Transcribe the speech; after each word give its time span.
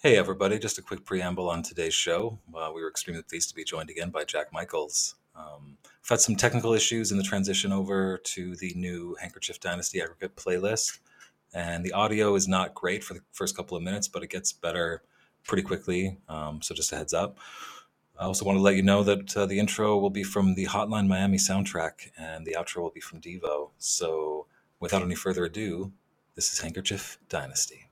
Hey, 0.00 0.16
everybody. 0.16 0.60
Just 0.60 0.78
a 0.78 0.82
quick 0.82 1.04
preamble 1.04 1.50
on 1.50 1.64
today's 1.64 1.92
show. 1.92 2.38
Uh, 2.54 2.70
we 2.72 2.82
were 2.82 2.88
extremely 2.88 3.24
pleased 3.24 3.48
to 3.48 3.54
be 3.56 3.64
joined 3.64 3.90
again 3.90 4.10
by 4.10 4.22
Jack 4.22 4.52
Michaels. 4.52 5.16
Um, 5.34 5.76
we've 5.82 6.08
had 6.08 6.20
some 6.20 6.36
technical 6.36 6.72
issues 6.72 7.10
in 7.10 7.18
the 7.18 7.24
transition 7.24 7.72
over 7.72 8.18
to 8.18 8.54
the 8.54 8.72
new 8.76 9.16
Handkerchief 9.20 9.58
Dynasty 9.58 10.00
aggregate 10.00 10.36
playlist. 10.36 11.00
And 11.52 11.84
the 11.84 11.94
audio 11.94 12.36
is 12.36 12.46
not 12.46 12.76
great 12.76 13.02
for 13.02 13.14
the 13.14 13.22
first 13.32 13.56
couple 13.56 13.76
of 13.76 13.82
minutes, 13.82 14.06
but 14.06 14.22
it 14.22 14.30
gets 14.30 14.52
better 14.52 15.02
pretty 15.44 15.64
quickly. 15.64 16.16
Um, 16.28 16.62
so, 16.62 16.76
just 16.76 16.92
a 16.92 16.96
heads 16.96 17.12
up. 17.12 17.36
I 18.16 18.22
also 18.22 18.44
want 18.44 18.56
to 18.56 18.62
let 18.62 18.76
you 18.76 18.84
know 18.84 19.02
that 19.02 19.36
uh, 19.36 19.46
the 19.46 19.58
intro 19.58 19.98
will 19.98 20.10
be 20.10 20.22
from 20.22 20.54
the 20.54 20.66
Hotline 20.66 21.08
Miami 21.08 21.38
soundtrack 21.38 22.12
and 22.16 22.46
the 22.46 22.54
outro 22.56 22.82
will 22.82 22.90
be 22.90 23.00
from 23.00 23.20
Devo. 23.20 23.70
So, 23.78 24.46
without 24.78 25.02
any 25.02 25.16
further 25.16 25.44
ado, 25.44 25.90
this 26.36 26.52
is 26.52 26.60
Handkerchief 26.60 27.18
Dynasty. 27.28 27.87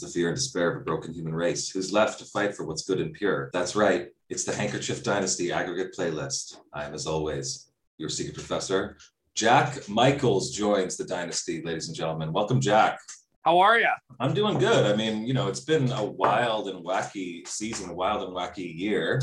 The 0.00 0.08
fear 0.08 0.28
and 0.28 0.36
despair 0.36 0.72
of 0.72 0.82
a 0.82 0.84
broken 0.84 1.12
human 1.12 1.34
race. 1.34 1.68
Who's 1.70 1.92
left 1.92 2.18
to 2.18 2.24
fight 2.24 2.54
for 2.54 2.64
what's 2.64 2.84
good 2.84 3.00
and 3.00 3.12
pure? 3.12 3.50
That's 3.52 3.76
right. 3.76 4.08
It's 4.28 4.44
the 4.44 4.54
Handkerchief 4.54 5.02
Dynasty 5.02 5.52
aggregate 5.52 5.94
playlist. 5.96 6.58
I 6.72 6.84
am, 6.84 6.94
as 6.94 7.06
always, 7.06 7.70
your 7.98 8.08
secret 8.08 8.34
professor. 8.34 8.96
Jack 9.34 9.88
Michaels 9.88 10.52
joins 10.52 10.96
the 10.96 11.04
dynasty, 11.04 11.62
ladies 11.62 11.88
and 11.88 11.96
gentlemen. 11.96 12.32
Welcome, 12.32 12.60
Jack. 12.60 13.00
How 13.42 13.58
are 13.58 13.78
you? 13.78 13.90
I'm 14.20 14.32
doing 14.32 14.58
good. 14.58 14.86
I 14.86 14.96
mean, 14.96 15.26
you 15.26 15.34
know, 15.34 15.48
it's 15.48 15.60
been 15.60 15.90
a 15.92 16.04
wild 16.04 16.68
and 16.68 16.84
wacky 16.84 17.46
season, 17.46 17.90
a 17.90 17.94
wild 17.94 18.22
and 18.22 18.34
wacky 18.34 18.72
year. 18.78 19.20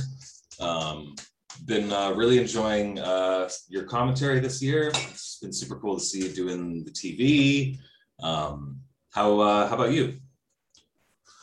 Um, 0.59 1.16
been 1.66 1.91
uh, 1.91 2.12
really 2.12 2.40
enjoying 2.40 3.00
uh, 3.00 3.50
your 3.68 3.84
commentary 3.84 4.40
this 4.40 4.62
year. 4.62 4.90
It's 4.90 5.40
been 5.41 5.53
super 5.53 5.75
cool 5.75 5.97
to 5.97 6.03
see 6.03 6.19
you 6.19 6.29
doing 6.29 6.84
the 6.84 6.91
TV. 6.91 7.79
Um, 8.22 8.79
how 9.12 9.40
uh, 9.40 9.68
how 9.68 9.75
about 9.75 9.91
you? 9.91 10.19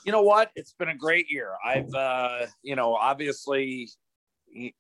You 0.09 0.13
know 0.13 0.23
what? 0.23 0.51
It's 0.57 0.73
been 0.73 0.89
a 0.89 0.97
great 0.97 1.31
year. 1.31 1.51
I've, 1.63 1.95
uh, 1.95 2.47
you 2.63 2.77
know, 2.77 2.95
obviously 2.95 3.91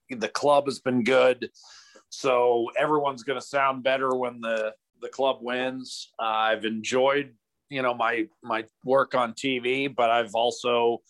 the 0.09 0.28
club 0.28 0.65
has 0.65 0.78
been 0.78 1.05
good, 1.05 1.50
so 2.09 2.71
everyone's 2.78 3.25
going 3.25 3.39
to 3.39 3.47
sound 3.47 3.83
better 3.83 4.16
when 4.16 4.41
the 4.41 4.72
the 5.03 5.11
club 5.11 5.41
wins. 5.43 6.15
Uh, 6.19 6.22
I've 6.25 6.65
enjoyed, 6.65 7.34
you 7.69 7.83
know, 7.83 7.93
my 7.93 8.27
my 8.43 8.65
work 8.87 9.15
on 9.15 9.34
TV, 9.34 9.94
but 9.94 10.09
I've 10.09 10.34
also, 10.34 11.03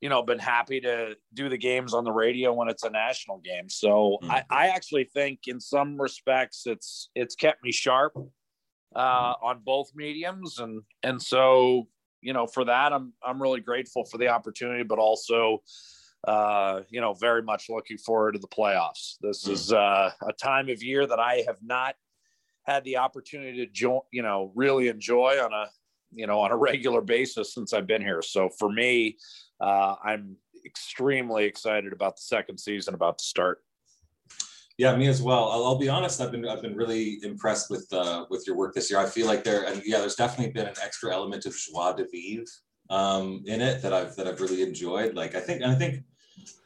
you 0.00 0.08
know, 0.08 0.24
been 0.24 0.40
happy 0.40 0.80
to 0.80 1.16
do 1.32 1.48
the 1.48 1.56
games 1.56 1.94
on 1.94 2.02
the 2.02 2.10
radio 2.10 2.52
when 2.52 2.68
it's 2.68 2.82
a 2.82 2.90
national 2.90 3.38
game. 3.38 3.68
So 3.68 4.18
Mm. 4.20 4.30
I, 4.30 4.44
I 4.50 4.66
actually 4.70 5.04
think, 5.04 5.46
in 5.46 5.60
some 5.60 6.00
respects, 6.00 6.66
it's 6.66 7.08
it's 7.14 7.36
kept 7.36 7.62
me 7.62 7.70
sharp 7.70 8.14
uh, 8.96 9.34
on 9.40 9.60
both 9.64 9.92
mediums, 9.94 10.58
and 10.58 10.82
and 11.04 11.22
so 11.22 11.86
you 12.24 12.32
know 12.32 12.46
for 12.46 12.64
that 12.64 12.92
I'm 12.92 13.12
I'm 13.22 13.40
really 13.40 13.60
grateful 13.60 14.04
for 14.04 14.18
the 14.18 14.28
opportunity, 14.28 14.82
but 14.82 14.98
also 14.98 15.62
uh, 16.26 16.80
you 16.88 17.00
know 17.00 17.12
very 17.12 17.42
much 17.42 17.68
looking 17.68 17.98
forward 17.98 18.32
to 18.32 18.38
the 18.38 18.48
playoffs. 18.48 19.16
This 19.20 19.44
Mm. 19.44 19.52
is 19.52 19.72
uh, 19.72 20.10
a 20.26 20.32
time 20.32 20.68
of 20.70 20.82
year 20.82 21.06
that 21.06 21.20
I 21.20 21.44
have 21.46 21.58
not 21.62 21.94
had 22.64 22.82
the 22.84 22.96
opportunity 22.96 23.58
to 23.66 23.70
join, 23.70 24.00
you 24.10 24.22
know, 24.22 24.50
really 24.54 24.88
enjoy 24.88 25.38
on 25.44 25.52
a 25.52 25.66
you 26.12 26.26
know 26.26 26.40
on 26.40 26.50
a 26.50 26.56
regular 26.70 27.02
basis 27.02 27.52
since 27.54 27.72
I've 27.74 27.86
been 27.86 28.02
here. 28.02 28.22
So 28.22 28.48
for 28.48 28.70
me, 28.72 29.18
uh, 29.60 29.96
I'm 30.02 30.36
extremely 30.64 31.44
excited 31.44 31.92
about 31.92 32.16
the 32.16 32.22
second 32.22 32.58
season 32.58 32.94
about 32.94 33.18
to 33.18 33.24
start. 33.24 33.58
Yeah, 34.76 34.96
me 34.96 35.06
as 35.06 35.22
well. 35.22 35.50
I'll, 35.50 35.64
I'll 35.64 35.78
be 35.78 35.88
honest. 35.88 36.20
I've 36.20 36.32
been 36.32 36.46
I've 36.48 36.62
been 36.62 36.74
really 36.74 37.18
impressed 37.22 37.70
with 37.70 37.86
uh, 37.92 38.26
with 38.28 38.44
your 38.46 38.56
work 38.56 38.74
this 38.74 38.90
year. 38.90 38.98
I 38.98 39.06
feel 39.06 39.26
like 39.26 39.44
there 39.44 39.64
and 39.66 39.82
yeah, 39.84 39.98
there's 39.98 40.16
definitely 40.16 40.52
been 40.52 40.66
an 40.66 40.74
extra 40.82 41.12
element 41.12 41.46
of 41.46 41.56
joie 41.56 41.94
de 41.94 42.06
vivre 42.10 42.44
um, 42.90 43.42
in 43.46 43.60
it 43.60 43.82
that 43.82 43.92
I've 43.92 44.16
that 44.16 44.26
I've 44.26 44.40
really 44.40 44.62
enjoyed. 44.62 45.14
Like 45.14 45.36
I 45.36 45.40
think 45.40 45.62
and 45.62 45.70
I 45.70 45.76
think 45.76 46.02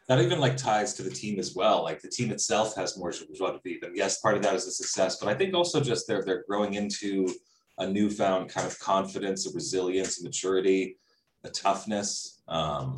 that 0.08 0.22
even 0.22 0.41
like 0.41 0.56
ties 0.56 0.94
to 0.94 1.02
the 1.02 1.10
team 1.10 1.38
as 1.38 1.54
well. 1.54 1.84
Like 1.84 2.00
the 2.00 2.08
team 2.08 2.30
itself 2.30 2.74
has 2.76 2.96
more 2.96 3.12
joie 3.12 3.52
de 3.52 3.60
vivre, 3.62 3.88
and 3.88 3.96
yes, 3.96 4.20
part 4.20 4.36
of 4.36 4.42
that 4.42 4.54
is 4.54 4.66
a 4.66 4.72
success, 4.72 5.19
but 5.20 5.28
I 5.28 5.34
think 5.34 5.54
also 5.54 5.78
just 5.80 6.08
they're 6.08 6.22
they're 6.25 6.44
growing 6.48 6.75
into 6.75 7.28
a 7.76 7.86
newfound 7.86 8.48
kind 8.48 8.66
of 8.66 8.78
confidence, 8.78 9.46
a 9.46 9.52
resilience, 9.52 10.20
a 10.20 10.25
maturity, 10.25 10.96
a 11.44 11.50
toughness. 11.50 12.42
Um, 12.48 12.96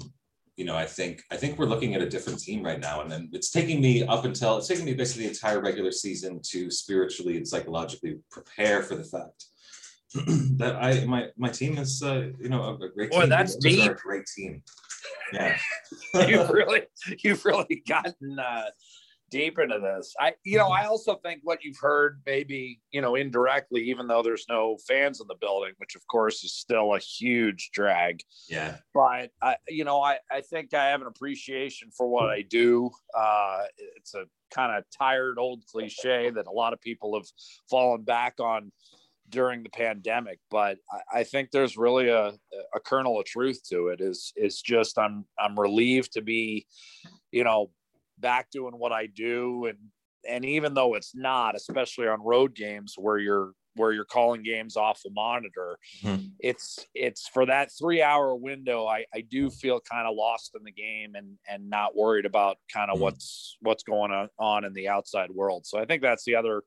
you 0.60 0.66
know, 0.66 0.76
I 0.76 0.84
think 0.84 1.22
I 1.30 1.38
think 1.38 1.58
we're 1.58 1.64
looking 1.72 1.94
at 1.94 2.02
a 2.02 2.08
different 2.14 2.38
team 2.38 2.62
right 2.62 2.78
now, 2.78 3.00
and 3.00 3.10
then 3.10 3.30
it's 3.32 3.50
taking 3.50 3.80
me 3.80 4.02
up 4.06 4.26
until 4.26 4.58
it's 4.58 4.68
taking 4.68 4.84
me 4.84 4.92
basically 4.92 5.22
the 5.24 5.30
entire 5.30 5.58
regular 5.58 5.90
season 5.90 6.38
to 6.50 6.70
spiritually 6.70 7.38
and 7.38 7.48
psychologically 7.48 8.18
prepare 8.30 8.82
for 8.82 8.94
the 8.94 9.04
fact 9.04 9.46
that 10.58 10.76
I 10.76 11.06
my 11.06 11.28
my 11.38 11.48
team 11.48 11.78
is 11.78 12.02
uh, 12.02 12.28
you 12.38 12.50
know 12.50 12.62
a, 12.62 12.74
a 12.74 12.90
great 12.90 13.10
Boy, 13.10 13.20
team. 13.22 13.30
that's 13.30 13.54
Oilers 13.54 13.76
deep. 13.76 13.90
A 13.90 13.94
great 13.94 14.26
team. 14.36 14.62
Yeah. 15.32 15.56
you've 16.28 16.50
really 16.50 16.82
you've 17.22 17.44
really 17.44 17.82
gotten 17.88 18.38
uh, 18.38 18.64
deep 19.30 19.58
into 19.58 19.78
this. 19.78 20.14
I 20.18 20.34
you 20.44 20.58
know 20.58 20.68
I 20.68 20.86
also 20.86 21.16
think 21.16 21.40
what 21.42 21.64
you've 21.64 21.78
heard 21.80 22.20
maybe 22.26 22.80
you 22.90 23.00
know 23.00 23.14
indirectly, 23.14 23.82
even 23.90 24.06
though 24.06 24.22
there's 24.22 24.46
no 24.48 24.76
fans 24.86 25.20
in 25.20 25.26
the 25.26 25.36
building, 25.40 25.72
which 25.78 25.94
of 25.94 26.06
course 26.06 26.44
is 26.44 26.54
still 26.54 26.94
a 26.94 26.98
huge 26.98 27.70
drag. 27.72 28.22
yeah. 28.48 28.76
But 28.92 29.30
I 29.42 29.56
you 29.68 29.84
know 29.84 30.00
I 30.00 30.18
I 30.30 30.40
think 30.40 30.74
I 30.74 30.86
have 30.86 31.00
an 31.00 31.06
appreciation 31.06 31.90
for 31.96 32.08
what 32.08 32.28
I 32.28 32.42
do. 32.42 32.90
Uh, 33.16 33.62
it's 33.96 34.14
a 34.14 34.24
kind 34.50 34.76
of 34.76 34.84
tired 34.96 35.38
old 35.38 35.64
cliche 35.66 36.30
that 36.30 36.46
a 36.46 36.50
lot 36.50 36.72
of 36.72 36.80
people 36.80 37.14
have 37.14 37.26
fallen 37.70 38.02
back 38.02 38.34
on 38.40 38.72
during 39.28 39.62
the 39.62 39.70
pandemic 39.70 40.40
but 40.50 40.76
I, 40.90 41.20
I 41.20 41.24
think 41.24 41.52
there's 41.52 41.76
really 41.76 42.08
a, 42.08 42.32
a 42.74 42.80
kernel 42.80 43.20
of 43.20 43.26
truth 43.26 43.62
to 43.68 43.88
it 43.88 44.00
is 44.00 44.32
is 44.34 44.60
just 44.60 44.98
i'm 44.98 45.24
i'm 45.38 45.58
relieved 45.58 46.14
to 46.14 46.20
be 46.20 46.66
you 47.30 47.44
know 47.44 47.70
back 48.20 48.50
doing 48.50 48.74
what 48.74 48.92
i 48.92 49.06
do 49.06 49.66
and 49.66 49.78
and 50.28 50.44
even 50.44 50.74
though 50.74 50.94
it's 50.94 51.14
not 51.14 51.54
especially 51.56 52.06
on 52.06 52.20
road 52.22 52.54
games 52.54 52.94
where 52.98 53.18
you're 53.18 53.52
where 53.76 53.92
you're 53.92 54.04
calling 54.04 54.42
games 54.42 54.76
off 54.76 55.00
the 55.04 55.10
monitor 55.10 55.78
Mhm. 56.02 56.32
it's 56.40 56.86
it's 56.94 57.28
for 57.28 57.46
that 57.46 57.70
three 57.78 58.02
hour 58.02 58.34
window 58.34 58.86
i 58.86 59.04
i 59.14 59.20
do 59.20 59.48
feel 59.50 59.80
kind 59.80 60.06
of 60.08 60.14
lost 60.16 60.52
in 60.56 60.62
the 60.64 60.72
game 60.72 61.14
and 61.14 61.38
and 61.48 61.70
not 61.70 61.96
worried 61.96 62.26
about 62.26 62.58
kind 62.72 62.90
of 62.90 62.98
Mhm. 62.98 63.02
what's 63.02 63.56
what's 63.60 63.82
going 63.82 64.10
on 64.10 64.28
on 64.38 64.64
in 64.64 64.72
the 64.74 64.88
outside 64.88 65.30
world 65.30 65.66
so 65.66 65.78
i 65.78 65.84
think 65.84 66.02
that's 66.02 66.24
the 66.24 66.34
other 66.34 66.62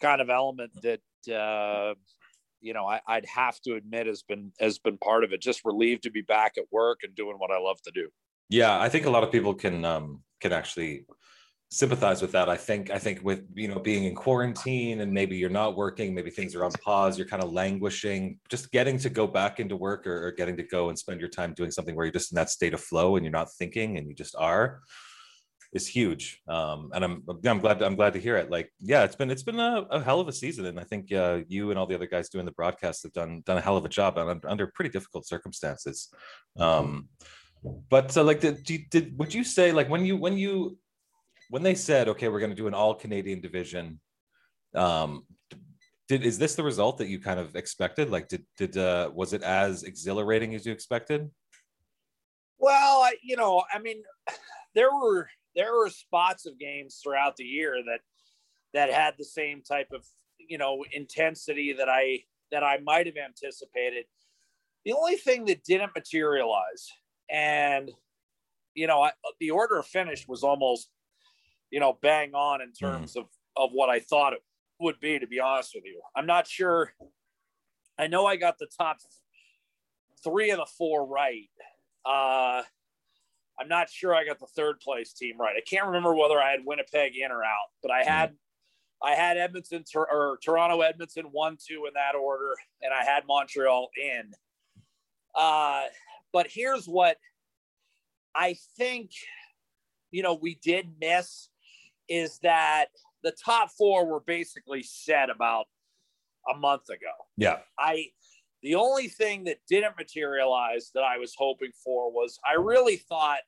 kind 0.00 0.20
of 0.20 0.30
element 0.30 0.72
that 0.82 1.00
uh, 1.32 1.94
you 2.60 2.72
know 2.72 2.84
I, 2.86 3.00
I'd 3.06 3.26
have 3.26 3.60
to 3.60 3.74
admit 3.74 4.06
has 4.08 4.22
been 4.24 4.52
has 4.58 4.78
been 4.80 4.98
part 4.98 5.22
of 5.22 5.32
it. 5.32 5.40
Just 5.40 5.64
relieved 5.64 6.02
to 6.04 6.10
be 6.10 6.22
back 6.22 6.54
at 6.58 6.64
work 6.72 7.00
and 7.04 7.14
doing 7.14 7.36
what 7.38 7.52
I 7.52 7.58
love 7.58 7.80
to 7.82 7.92
do. 7.92 8.08
Yeah, 8.48 8.80
I 8.80 8.88
think 8.88 9.06
a 9.06 9.10
lot 9.10 9.22
of 9.22 9.30
people 9.30 9.54
can 9.54 9.84
um, 9.84 10.24
can 10.42 10.52
actually 10.52 11.06
sympathize 11.70 12.20
with 12.20 12.32
that. 12.32 12.50
I 12.50 12.56
think 12.56 12.90
I 12.90 12.98
think 12.98 13.20
with 13.22 13.44
you 13.54 13.68
know 13.68 13.78
being 13.78 14.04
in 14.04 14.14
quarantine 14.14 15.00
and 15.00 15.10
maybe 15.10 15.36
you're 15.36 15.48
not 15.62 15.76
working, 15.76 16.14
maybe 16.14 16.30
things 16.30 16.54
are 16.54 16.64
on 16.64 16.72
pause, 16.72 17.16
you're 17.16 17.26
kind 17.26 17.42
of 17.42 17.52
languishing. 17.52 18.38
Just 18.50 18.70
getting 18.72 18.98
to 18.98 19.08
go 19.08 19.26
back 19.26 19.58
into 19.58 19.76
work 19.76 20.06
or, 20.06 20.26
or, 20.26 20.32
getting 20.32 20.56
to 20.58 20.64
go 20.64 20.90
and 20.90 20.98
spend 20.98 21.20
your 21.20 21.30
time 21.30 21.54
doing 21.54 21.70
something 21.70 21.96
where 21.96 22.04
you're 22.04 22.12
just 22.12 22.32
in 22.32 22.36
that 22.36 22.50
state 22.50 22.74
of 22.74 22.80
flow 22.80 23.16
and 23.16 23.24
you're 23.24 23.32
not 23.32 23.48
thinking 23.58 23.96
and 23.96 24.06
you 24.06 24.14
just 24.14 24.36
are 24.36 24.80
is 25.72 25.88
huge. 25.88 26.42
Um, 26.46 26.90
and 26.92 27.02
I'm 27.02 27.22
I'm 27.46 27.60
glad 27.60 27.78
to, 27.78 27.86
I'm 27.86 27.96
glad 27.96 28.12
to 28.12 28.20
hear 28.20 28.36
it. 28.36 28.50
Like 28.50 28.70
yeah, 28.80 29.04
it's 29.04 29.16
been 29.16 29.30
it's 29.30 29.42
been 29.42 29.58
a, 29.58 29.86
a 29.90 30.02
hell 30.02 30.20
of 30.20 30.28
a 30.28 30.32
season, 30.32 30.66
and 30.66 30.78
I 30.78 30.84
think 30.84 31.10
uh, 31.12 31.40
you 31.48 31.70
and 31.70 31.78
all 31.78 31.86
the 31.86 31.94
other 31.94 32.06
guys 32.06 32.28
doing 32.28 32.44
the 32.44 32.52
broadcast 32.52 33.04
have 33.04 33.12
done 33.12 33.42
done 33.46 33.56
a 33.56 33.62
hell 33.62 33.78
of 33.78 33.84
a 33.86 33.88
job 33.88 34.18
under, 34.18 34.48
under 34.48 34.66
pretty 34.66 34.90
difficult 34.90 35.26
circumstances. 35.26 36.08
Um, 36.58 37.08
but 37.62 38.10
so 38.10 38.22
like 38.22 38.40
did, 38.40 38.64
did 38.90 39.18
would 39.18 39.32
you 39.32 39.44
say 39.44 39.72
like 39.72 39.88
when 39.88 40.04
you 40.04 40.16
when 40.16 40.36
you 40.36 40.78
when 41.52 41.62
they 41.62 41.74
said, 41.74 42.08
okay, 42.08 42.28
we're 42.28 42.40
going 42.40 42.50
to 42.50 42.56
do 42.56 42.66
an 42.66 42.72
all 42.72 42.94
Canadian 42.94 43.42
division, 43.42 44.00
um, 44.74 45.26
did 46.08 46.24
is 46.24 46.38
this 46.38 46.54
the 46.54 46.62
result 46.62 46.96
that 46.96 47.08
you 47.08 47.20
kind 47.20 47.38
of 47.38 47.56
expected? 47.56 48.10
Like, 48.10 48.28
did 48.28 48.44
did 48.56 48.76
uh, 48.78 49.10
was 49.14 49.34
it 49.34 49.42
as 49.42 49.82
exhilarating 49.82 50.54
as 50.54 50.64
you 50.64 50.72
expected? 50.72 51.30
Well, 52.58 53.06
you 53.22 53.36
know, 53.36 53.64
I 53.72 53.80
mean, 53.80 54.02
there 54.74 54.90
were 54.90 55.28
there 55.54 55.74
were 55.74 55.90
spots 55.90 56.46
of 56.46 56.58
games 56.58 57.00
throughout 57.02 57.36
the 57.36 57.44
year 57.44 57.82
that 57.86 58.00
that 58.72 58.90
had 58.90 59.14
the 59.18 59.24
same 59.24 59.62
type 59.62 59.88
of 59.92 60.06
you 60.38 60.56
know 60.56 60.84
intensity 60.92 61.74
that 61.74 61.88
I 61.90 62.20
that 62.50 62.64
I 62.64 62.78
might 62.78 63.06
have 63.06 63.16
anticipated. 63.16 64.06
The 64.86 64.94
only 64.94 65.16
thing 65.16 65.44
that 65.44 65.64
didn't 65.64 65.94
materialize, 65.94 66.88
and 67.32 67.90
you 68.74 68.86
know, 68.86 69.02
I, 69.02 69.12
the 69.40 69.50
order 69.50 69.78
of 69.78 69.86
finish 69.86 70.26
was 70.28 70.42
almost 70.42 70.88
you 71.72 71.80
know, 71.80 71.98
bang 72.02 72.34
on 72.34 72.60
in 72.60 72.68
mm-hmm. 72.68 72.86
terms 72.86 73.14
mm. 73.14 73.22
of 73.22 73.26
of 73.56 73.70
what 73.72 73.90
I 73.90 73.98
thought 73.98 74.34
it 74.34 74.42
would 74.78 75.00
be. 75.00 75.18
To 75.18 75.26
be 75.26 75.40
honest 75.40 75.72
with 75.74 75.84
you, 75.84 76.00
I'm 76.14 76.26
not 76.26 76.46
sure. 76.46 76.92
I 77.98 78.06
know 78.06 78.26
I 78.26 78.36
got 78.36 78.58
the 78.58 78.68
top 78.78 78.98
three 80.22 80.50
of 80.50 80.58
the 80.58 80.66
four 80.78 81.06
right. 81.06 81.50
Uh, 82.04 82.62
I'm 83.60 83.68
not 83.68 83.90
sure 83.90 84.14
I 84.14 84.24
got 84.24 84.38
the 84.38 84.46
third 84.46 84.80
place 84.80 85.12
team 85.12 85.38
right. 85.38 85.54
I 85.56 85.62
can't 85.68 85.86
remember 85.86 86.14
whether 86.14 86.40
I 86.40 86.50
had 86.52 86.60
Winnipeg 86.64 87.16
in 87.16 87.30
or 87.30 87.42
out, 87.42 87.70
but 87.82 87.90
I 87.90 88.04
had 88.04 88.30
mm. 88.30 88.36
I 89.02 89.14
had 89.14 89.36
Edmonton 89.36 89.84
or 89.96 90.38
Toronto 90.44 90.82
Edmonton 90.82 91.26
one 91.32 91.56
two 91.56 91.86
in 91.86 91.94
that 91.94 92.14
order, 92.14 92.54
and 92.82 92.92
I 92.94 93.02
had 93.04 93.24
Montreal 93.26 93.88
in. 93.96 94.32
Uh, 95.34 95.84
but 96.32 96.46
here's 96.48 96.86
what 96.86 97.16
I 98.34 98.56
think. 98.76 99.10
You 100.10 100.22
know, 100.22 100.34
we 100.34 100.58
did 100.62 100.88
miss 101.00 101.48
is 102.08 102.38
that 102.42 102.86
the 103.22 103.32
top 103.44 103.70
four 103.70 104.06
were 104.06 104.20
basically 104.20 104.82
set 104.82 105.30
about 105.30 105.66
a 106.52 106.58
month 106.58 106.88
ago. 106.90 107.12
Yeah. 107.36 107.58
I 107.78 108.08
the 108.62 108.74
only 108.76 109.08
thing 109.08 109.44
that 109.44 109.58
didn't 109.68 109.96
materialize 109.98 110.90
that 110.94 111.02
I 111.02 111.18
was 111.18 111.34
hoping 111.36 111.72
for 111.82 112.12
was 112.12 112.38
I 112.48 112.54
really 112.54 112.96
thought 112.96 113.40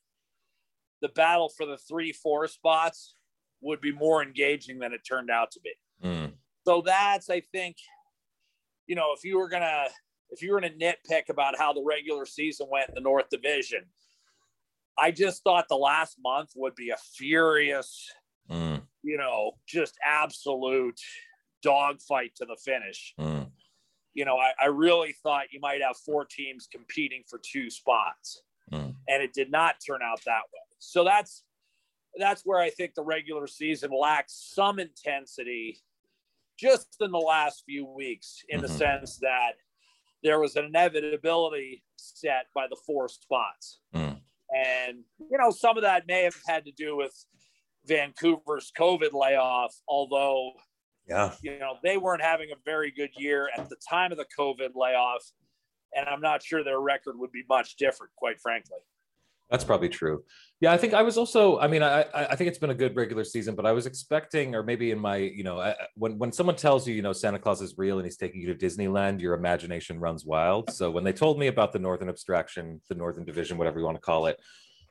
the 1.03 1.09
battle 1.09 1.49
for 1.49 1.67
the 1.67 1.77
three, 1.77 2.13
four 2.13 2.49
spots 2.49 3.15
would 3.61 3.81
be 3.81 3.93
more 3.93 4.23
engaging 4.23 4.79
than 4.79 4.93
it 4.93 5.03
turned 5.09 5.31
out 5.31 5.51
to 5.53 5.61
be. 5.61 5.73
Mm. 6.03 6.33
So 6.67 6.83
that's, 6.85 7.31
I 7.31 7.41
think, 7.41 7.77
you 8.87 8.97
know, 8.97 9.13
if 9.17 9.25
you 9.25 9.39
were 9.39 9.49
gonna 9.49 9.87
if 10.31 10.43
you 10.43 10.53
were 10.53 10.61
gonna 10.61 10.75
nitpick 10.75 11.29
about 11.29 11.59
how 11.59 11.73
the 11.73 11.85
regular 11.85 12.26
season 12.26 12.67
went 12.71 12.88
in 12.88 12.94
the 12.94 13.00
North 13.00 13.29
Division, 13.31 13.85
I 14.99 15.11
just 15.11 15.43
thought 15.43 15.69
the 15.69 15.76
last 15.76 16.19
month 16.23 16.50
would 16.56 16.75
be 16.75 16.91
a 16.91 16.97
furious 17.17 18.11
mm. 18.50 18.82
you 19.03 19.17
know, 19.17 19.53
just 19.67 19.97
absolute 20.05 21.00
dogfight 21.62 22.32
to 22.37 22.44
the 22.44 22.56
finish. 22.56 23.15
Mm. 23.19 23.50
You 24.15 24.25
know, 24.25 24.37
I, 24.37 24.53
I, 24.61 24.67
really 24.67 25.15
thought 25.23 25.47
you 25.50 25.61
might 25.61 25.82
have 25.82 25.97
four 25.97 26.25
teams 26.25 26.69
competing 26.70 27.25
for 27.29 27.41
two 27.43 27.69
spots, 27.69 28.43
mm. 28.73 28.94
and 29.09 29.23
it 29.23 29.32
did 29.32 29.50
not 29.50 29.77
turn 29.85 30.00
out 30.05 30.20
that 30.25 30.43
way. 30.53 30.61
So 30.79 31.03
that's 31.05 31.43
that's 32.17 32.43
where 32.44 32.61
I 32.61 32.70
think 32.70 32.94
the 32.94 33.03
regular 33.03 33.49
season 33.49 33.91
lacks 33.91 34.53
some 34.55 34.79
intensity 34.79 35.81
just 36.56 36.97
in 37.00 37.11
the 37.11 37.19
last 37.19 37.65
few 37.67 37.85
weeks, 37.85 38.44
in 38.49 38.61
mm-hmm. 38.61 38.69
the 38.69 38.73
sense 38.73 39.19
that 39.19 39.55
there 40.25 40.41
was 40.41 40.56
an 40.56 40.65
inevitability 40.65 41.85
set 41.97 42.47
by 42.55 42.67
the 42.69 42.76
four 42.87 43.09
spots. 43.09 43.81
Mm. 43.94 44.19
And, 44.50 44.99
you 45.19 45.38
know, 45.38 45.50
some 45.50 45.76
of 45.76 45.82
that 45.82 46.06
may 46.09 46.23
have 46.23 46.37
had 46.47 46.65
to 46.65 46.73
do 46.73 46.97
with 46.97 47.12
Vancouver's 47.87 48.73
COVID 48.76 49.12
layoff, 49.12 49.75
although 49.87 50.53
yeah, 51.06 51.32
you 51.43 51.59
know, 51.59 51.76
they 51.82 51.99
weren't 51.99 52.23
having 52.23 52.50
a 52.50 52.56
very 52.65 52.91
good 52.91 53.11
year 53.17 53.50
at 53.56 53.69
the 53.69 53.76
time 53.88 54.11
of 54.11 54.19
the 54.19 54.26
COVID 54.38 54.71
layoff. 54.75 55.23
And 55.94 56.09
I'm 56.09 56.21
not 56.21 56.43
sure 56.43 56.65
their 56.65 56.81
record 56.81 57.17
would 57.19 57.31
be 57.31 57.44
much 57.49 57.77
different, 57.77 58.12
quite 58.17 58.41
frankly. 58.41 58.79
That's 59.55 59.62
probably 59.62 59.89
true. 59.89 60.25
Yeah, 60.61 60.73
I 60.73 60.77
think 60.77 60.95
I 60.95 61.03
was 61.03 61.17
also. 61.17 61.61
I 61.61 61.69
mean, 61.69 61.81
I 61.81 62.05
I 62.12 62.35
think 62.35 62.49
it's 62.49 62.59
been 62.59 62.71
a 62.71 62.75
good 62.75 62.97
regular 62.97 63.23
season, 63.23 63.55
but 63.55 63.65
I 63.65 63.71
was 63.71 63.87
expecting, 63.87 64.56
or 64.56 64.65
maybe 64.65 64.91
in 64.91 64.99
my, 64.99 65.19
you 65.19 65.45
know, 65.45 65.61
I, 65.61 65.77
when 65.95 66.19
when 66.19 66.33
someone 66.33 66.56
tells 66.56 66.89
you, 66.89 66.95
you 66.95 67.03
know, 67.03 67.12
Santa 67.12 67.39
Claus 67.39 67.62
is 67.62 67.79
real 67.79 67.99
and 67.99 68.05
he's 68.05 68.17
taking 68.17 68.41
you 68.41 68.53
to 68.53 68.67
Disneyland, 68.67 69.21
your 69.21 69.35
imagination 69.35 70.01
runs 70.01 70.25
wild. 70.25 70.73
So 70.73 70.91
when 70.91 71.05
they 71.05 71.12
told 71.12 71.39
me 71.39 71.47
about 71.47 71.73
the 71.73 71.79
Northern 71.79 72.09
Abstraction, 72.09 72.81
the 72.89 72.97
Northern 72.97 73.25
Division, 73.25 73.59
whatever 73.59 73.79
you 73.79 73.85
want 73.85 73.97
to 73.97 74.01
call 74.01 74.27
it, 74.27 74.41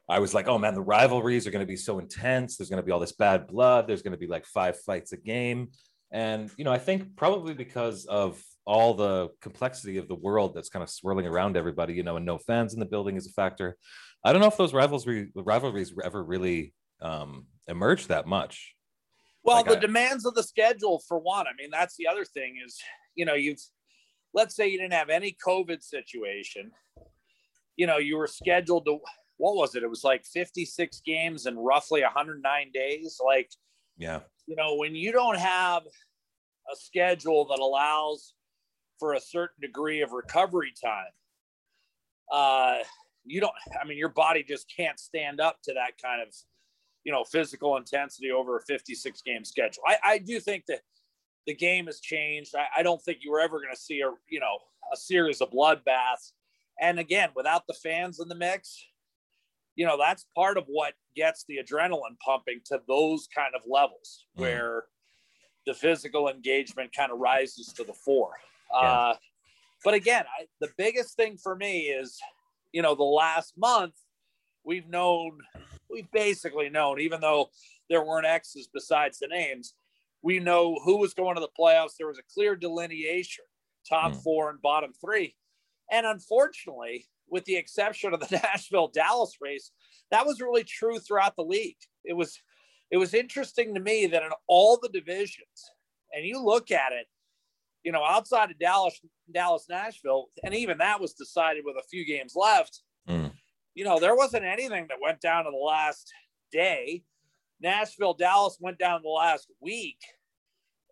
I 0.08 0.20
was 0.20 0.34
like, 0.34 0.48
oh 0.48 0.58
man, 0.58 0.76
the 0.76 0.82
rivalries 0.82 1.46
are 1.46 1.52
going 1.52 1.66
to 1.68 1.74
be 1.76 1.76
so 1.76 2.00
intense. 2.00 2.56
There's 2.56 2.70
going 2.70 2.82
to 2.82 2.86
be 2.86 2.94
all 2.94 3.02
this 3.02 3.12
bad 3.12 3.48
blood. 3.48 3.86
There's 3.86 4.02
going 4.02 4.14
to 4.14 4.18
be 4.18 4.28
like 4.28 4.46
five 4.46 4.80
fights 4.80 5.12
a 5.12 5.18
game. 5.18 5.72
And, 6.14 6.52
you 6.58 6.64
know, 6.64 6.72
I 6.72 6.78
think 6.78 7.18
probably 7.18 7.54
because 7.54 8.06
of 8.06 8.42
all 8.66 8.94
the 8.94 9.30
complexity 9.42 9.98
of 9.98 10.08
the 10.08 10.16
world 10.16 10.54
that's 10.54 10.70
kind 10.70 10.84
of 10.84 10.90
swirling 10.90 11.28
around 11.28 11.58
everybody, 11.58 11.96
you 11.96 12.04
know, 12.04 12.16
and 12.18 12.26
no 12.26 12.38
fans 12.38 12.74
in 12.74 12.80
the 12.80 12.86
building 12.86 13.18
is 13.18 13.28
a 13.28 13.32
factor. 13.32 13.76
I 14.24 14.32
don't 14.32 14.42
know 14.42 14.48
if 14.48 14.58
those 14.58 14.74
rivalries 14.74 15.28
rivalries 15.36 15.94
ever 16.04 16.24
really 16.24 16.74
um, 17.02 17.48
emerged 17.68 18.10
that 18.10 18.26
much. 18.26 18.74
Well, 19.44 19.58
like 19.58 19.68
the 19.68 19.78
I, 19.78 19.82
demands 19.82 20.26
of 20.26 20.36
the 20.36 20.44
schedule, 20.44 21.04
for 21.08 21.20
one. 21.20 21.48
I 21.48 21.52
mean, 21.58 21.70
that's 21.70 21.98
the 21.98 22.08
other 22.08 22.24
thing 22.24 22.56
is, 22.66 22.80
you 23.16 23.26
know, 23.26 23.34
you've 23.34 23.60
let's 24.34 24.56
say 24.56 24.68
you 24.68 24.80
didn't 24.80 24.94
have 24.94 25.10
any 25.10 25.36
COVID 25.46 25.84
situation. 25.84 26.72
You 27.76 27.88
know, 27.88 27.98
you 27.98 28.18
were 28.18 28.28
scheduled 28.28 28.86
to 28.86 29.00
what 29.38 29.56
was 29.56 29.76
it? 29.76 29.84
It 29.84 29.90
was 29.90 30.04
like 30.04 30.24
56 30.26 31.02
games 31.06 31.46
in 31.46 31.58
roughly 31.58 32.02
109 32.02 32.72
days. 32.74 33.20
Like, 33.24 33.50
yeah, 33.98 34.22
you 34.48 34.56
know, 34.56 34.76
when 34.76 34.96
you 34.96 35.12
don't 35.12 35.38
have 35.38 35.84
a 35.84 36.76
schedule 36.76 37.46
that 37.48 37.60
allows 37.60 38.34
for 39.00 39.14
a 39.14 39.20
certain 39.20 39.60
degree 39.62 40.02
of 40.02 40.12
recovery 40.12 40.72
time, 40.82 41.12
uh, 42.32 42.84
you 43.26 43.42
don't, 43.42 43.54
I 43.82 43.86
mean, 43.86 43.98
your 43.98 44.10
body 44.10 44.44
just 44.44 44.72
can't 44.76 45.00
stand 45.00 45.40
up 45.40 45.58
to 45.64 45.74
that 45.74 46.02
kind 46.02 46.22
of, 46.22 46.34
you 47.04 47.12
know, 47.12 47.24
physical 47.24 47.78
intensity 47.78 48.32
over 48.32 48.58
a 48.58 48.62
56 48.62 49.22
game 49.22 49.44
schedule. 49.44 49.84
I, 49.88 49.98
I 50.04 50.18
do 50.18 50.40
think 50.40 50.66
that 50.68 50.82
the 51.46 51.54
game 51.54 51.86
has 51.88 52.00
changed. 52.00 52.56
I, 52.56 52.68
I 52.80 52.84
don't 52.84 53.02
think 53.02 53.20
you 53.22 53.32
were 53.32 53.42
ever 53.42 53.60
going 53.60 53.74
to 53.74 53.80
see 53.80 54.02
a, 54.02 54.12
you 54.30 54.40
know, 54.40 54.58
a 54.92 54.98
series 54.98 55.42
of 55.42 55.52
bloodbaths. 55.52 56.32
And 56.82 57.00
again, 57.00 57.30
without 57.36 57.68
the 57.68 57.74
fans 57.74 58.20
in 58.20 58.28
the 58.28 58.36
mix, 58.36 58.84
you 59.76 59.86
know 59.86 59.98
that's 59.98 60.26
part 60.36 60.58
of 60.58 60.66
what 60.68 60.94
gets 61.16 61.46
the 61.48 61.58
adrenaline 61.58 62.18
pumping 62.24 62.62
to 62.66 62.82
those 62.88 63.28
kind 63.36 63.54
of 63.56 63.62
levels 63.68 64.26
mm. 64.38 64.42
where 64.42 64.84
the 65.66 65.74
physical 65.74 66.30
engagement 66.30 66.92
kind 66.96 67.12
of 67.12 67.20
rises 67.20 67.68
to 67.74 67.84
the 67.84 67.94
fore 67.94 68.34
yeah. 68.72 68.80
uh, 68.80 69.16
but 69.84 69.94
again 69.94 70.26
I, 70.40 70.46
the 70.60 70.70
biggest 70.78 71.16
thing 71.16 71.38
for 71.38 71.56
me 71.56 71.82
is 71.82 72.20
you 72.74 72.82
know 72.82 72.96
the 72.96 73.04
last 73.04 73.54
month 73.58 73.94
we've 74.66 74.88
known 74.88 75.38
we've 75.90 76.12
basically 76.12 76.70
known 76.70 77.00
even 77.00 77.22
though 77.22 77.50
there 77.90 78.04
weren't 78.04 78.26
x's 78.26 78.68
besides 78.74 79.20
the 79.20 79.28
names 79.28 79.74
we 80.22 80.40
know 80.40 80.80
who 80.84 80.98
was 80.98 81.14
going 81.14 81.36
to 81.36 81.42
the 81.42 81.48
playoffs 81.58 81.96
there 81.98 82.08
was 82.08 82.20
a 82.20 82.34
clear 82.34 82.56
delineation 82.56 83.46
top 83.88 84.12
mm. 84.12 84.24
four 84.24 84.50
and 84.50 84.62
bottom 84.62 84.92
three 85.02 85.36
and 85.92 86.06
unfortunately 86.06 87.08
with 87.34 87.46
the 87.46 87.56
exception 87.56 88.14
of 88.14 88.20
the 88.20 88.40
Nashville 88.44 88.88
Dallas 88.88 89.38
race, 89.42 89.72
that 90.12 90.26
was 90.26 90.40
really 90.40 90.64
true 90.64 91.00
throughout 91.00 91.36
the 91.36 91.44
league. 91.44 91.78
It 92.06 92.14
was 92.14 92.40
it 92.92 92.98
was 92.98 93.14
interesting 93.14 93.74
to 93.74 93.80
me 93.80 94.06
that 94.08 94.22
in 94.22 94.30
all 94.48 94.78
the 94.80 94.90
divisions, 94.90 95.72
and 96.14 96.26
you 96.26 96.40
look 96.40 96.70
at 96.70 96.92
it, 96.92 97.08
you 97.84 97.92
know, 97.92 98.04
outside 98.04 98.52
of 98.52 98.60
Dallas, 98.60 99.00
Dallas, 99.34 99.66
Nashville, 99.70 100.28
and 100.44 100.54
even 100.54 100.78
that 100.78 101.02
was 101.02 101.14
decided 101.14 101.64
with 101.66 101.76
a 101.78 101.88
few 101.90 102.06
games 102.06 102.34
left. 102.36 102.82
Mm. 103.10 103.32
You 103.76 103.84
know, 103.84 104.00
there 104.00 104.16
wasn't 104.16 104.46
anything 104.46 104.88
that 104.90 104.98
went 105.02 105.20
down 105.20 105.46
to 105.46 105.52
the 105.52 105.58
last 105.58 106.12
day. 106.52 107.04
Nashville, 107.62 108.14
Dallas 108.14 108.58
went 108.60 108.78
down 108.78 109.02
the 109.04 109.10
last 109.10 109.48
week. 109.62 110.00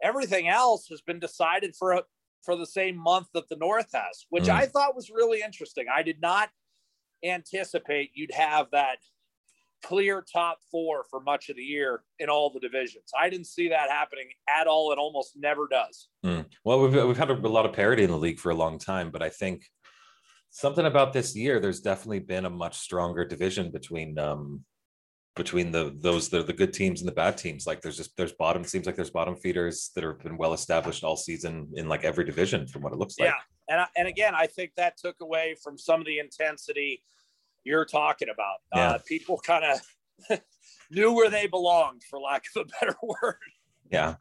Everything 0.04 0.48
else 0.48 0.88
has 0.90 1.02
been 1.02 1.20
decided 1.20 1.76
for 1.76 1.94
a, 1.94 2.04
for 2.44 2.56
the 2.56 2.66
same 2.66 2.98
month 2.98 3.28
that 3.34 3.48
the 3.50 3.58
North 3.58 3.90
has, 3.94 4.26
which 4.30 4.46
mm. 4.46 4.54
I 4.54 4.66
thought 4.66 4.96
was 4.96 5.10
really 5.10 5.42
interesting. 5.42 5.86
I 5.94 6.04
did 6.04 6.22
not 6.22 6.50
anticipate 7.24 8.12
you'd 8.16 8.34
have 8.34 8.68
that 8.72 8.98
clear 9.84 10.24
top 10.32 10.60
four 10.72 11.04
for 11.10 11.20
much 11.20 11.50
of 11.50 11.56
the 11.56 11.64
year 11.64 12.04
in 12.20 12.30
all 12.30 12.50
the 12.52 12.60
divisions. 12.60 13.12
I 13.20 13.30
didn't 13.30 13.48
see 13.48 13.70
that 13.70 13.90
happening 13.90 14.30
at 14.50 14.68
all. 14.68 14.92
It 14.92 14.98
almost 14.98 15.34
never 15.36 15.68
does. 15.68 16.08
Mm. 16.26 16.46
Well, 16.64 16.82
we've, 16.82 16.94
we've 17.06 17.18
had 17.18 17.32
a, 17.32 17.34
a, 17.34 17.48
lot 17.48 17.66
of 17.66 17.74
parity 17.74 18.04
in 18.04 18.12
the 18.12 18.18
league 18.18 18.40
for 18.40 18.52
a 18.52 18.56
long 18.56 18.78
time, 18.78 19.12
but 19.12 19.22
I 19.22 19.30
think 19.30 19.64
something 20.50 20.86
about 20.86 21.14
this 21.14 21.36
year, 21.36 21.60
there's 21.60 21.82
definitely 21.82 22.20
been 22.20 22.46
a 22.46 22.50
much 22.50 22.78
stronger 22.78 23.26
division 23.26 23.72
between 23.72 24.18
um, 24.20 24.64
between 25.36 25.72
the 25.72 25.96
those 25.98 26.30
the, 26.30 26.44
the 26.44 26.54
good 26.54 26.74
teams 26.74 27.02
and 27.02 27.08
the 27.08 27.14
bad 27.14 27.38
teams. 27.38 27.66
Like 27.66 27.82
there's 27.82 27.98
just 27.98 28.16
there's 28.18 28.34
bottom 28.34 28.64
seems 28.64 28.86
like 28.86 28.96
there's 28.96 29.10
bottom 29.10 29.36
feeders 29.36 29.92
that 29.96 30.04
have 30.04 30.20
been 30.20 30.38
well 30.38 30.54
established 30.54 31.04
all 31.04 31.16
season 31.16 31.70
in 31.76 31.88
like 31.88 32.04
every 32.04 32.26
division 32.26 32.68
from 32.68 32.82
what 32.82 32.94
it 32.94 33.00
looks 33.00 33.18
like. 33.20 33.30
Yeah, 33.30 33.76
and 33.76 33.88
and 33.98 34.08
again, 34.08 34.36
I 34.36 34.48
think 34.48 34.74
that 34.76 34.98
took 34.98 35.22
away 35.22 35.56
from 35.64 35.78
some 35.78 36.02
of 36.02 36.06
the 36.06 36.20
intensity 36.20 37.04
you're 37.63 37.86
talking 37.86 38.30
about. 38.30 38.58
Yeah. 38.74 38.91
Uh, 38.91 38.98
people 39.08 39.38
kind 39.38 39.63
of 39.65 40.41
knew 40.91 41.13
where 41.13 41.30
they 41.30 41.48
belonged, 41.48 42.03
for 42.03 42.20
lack 42.20 42.46
of 42.56 42.65
a 42.65 42.70
better 42.80 42.96
word. 43.03 43.36
Yeah. 43.91 44.15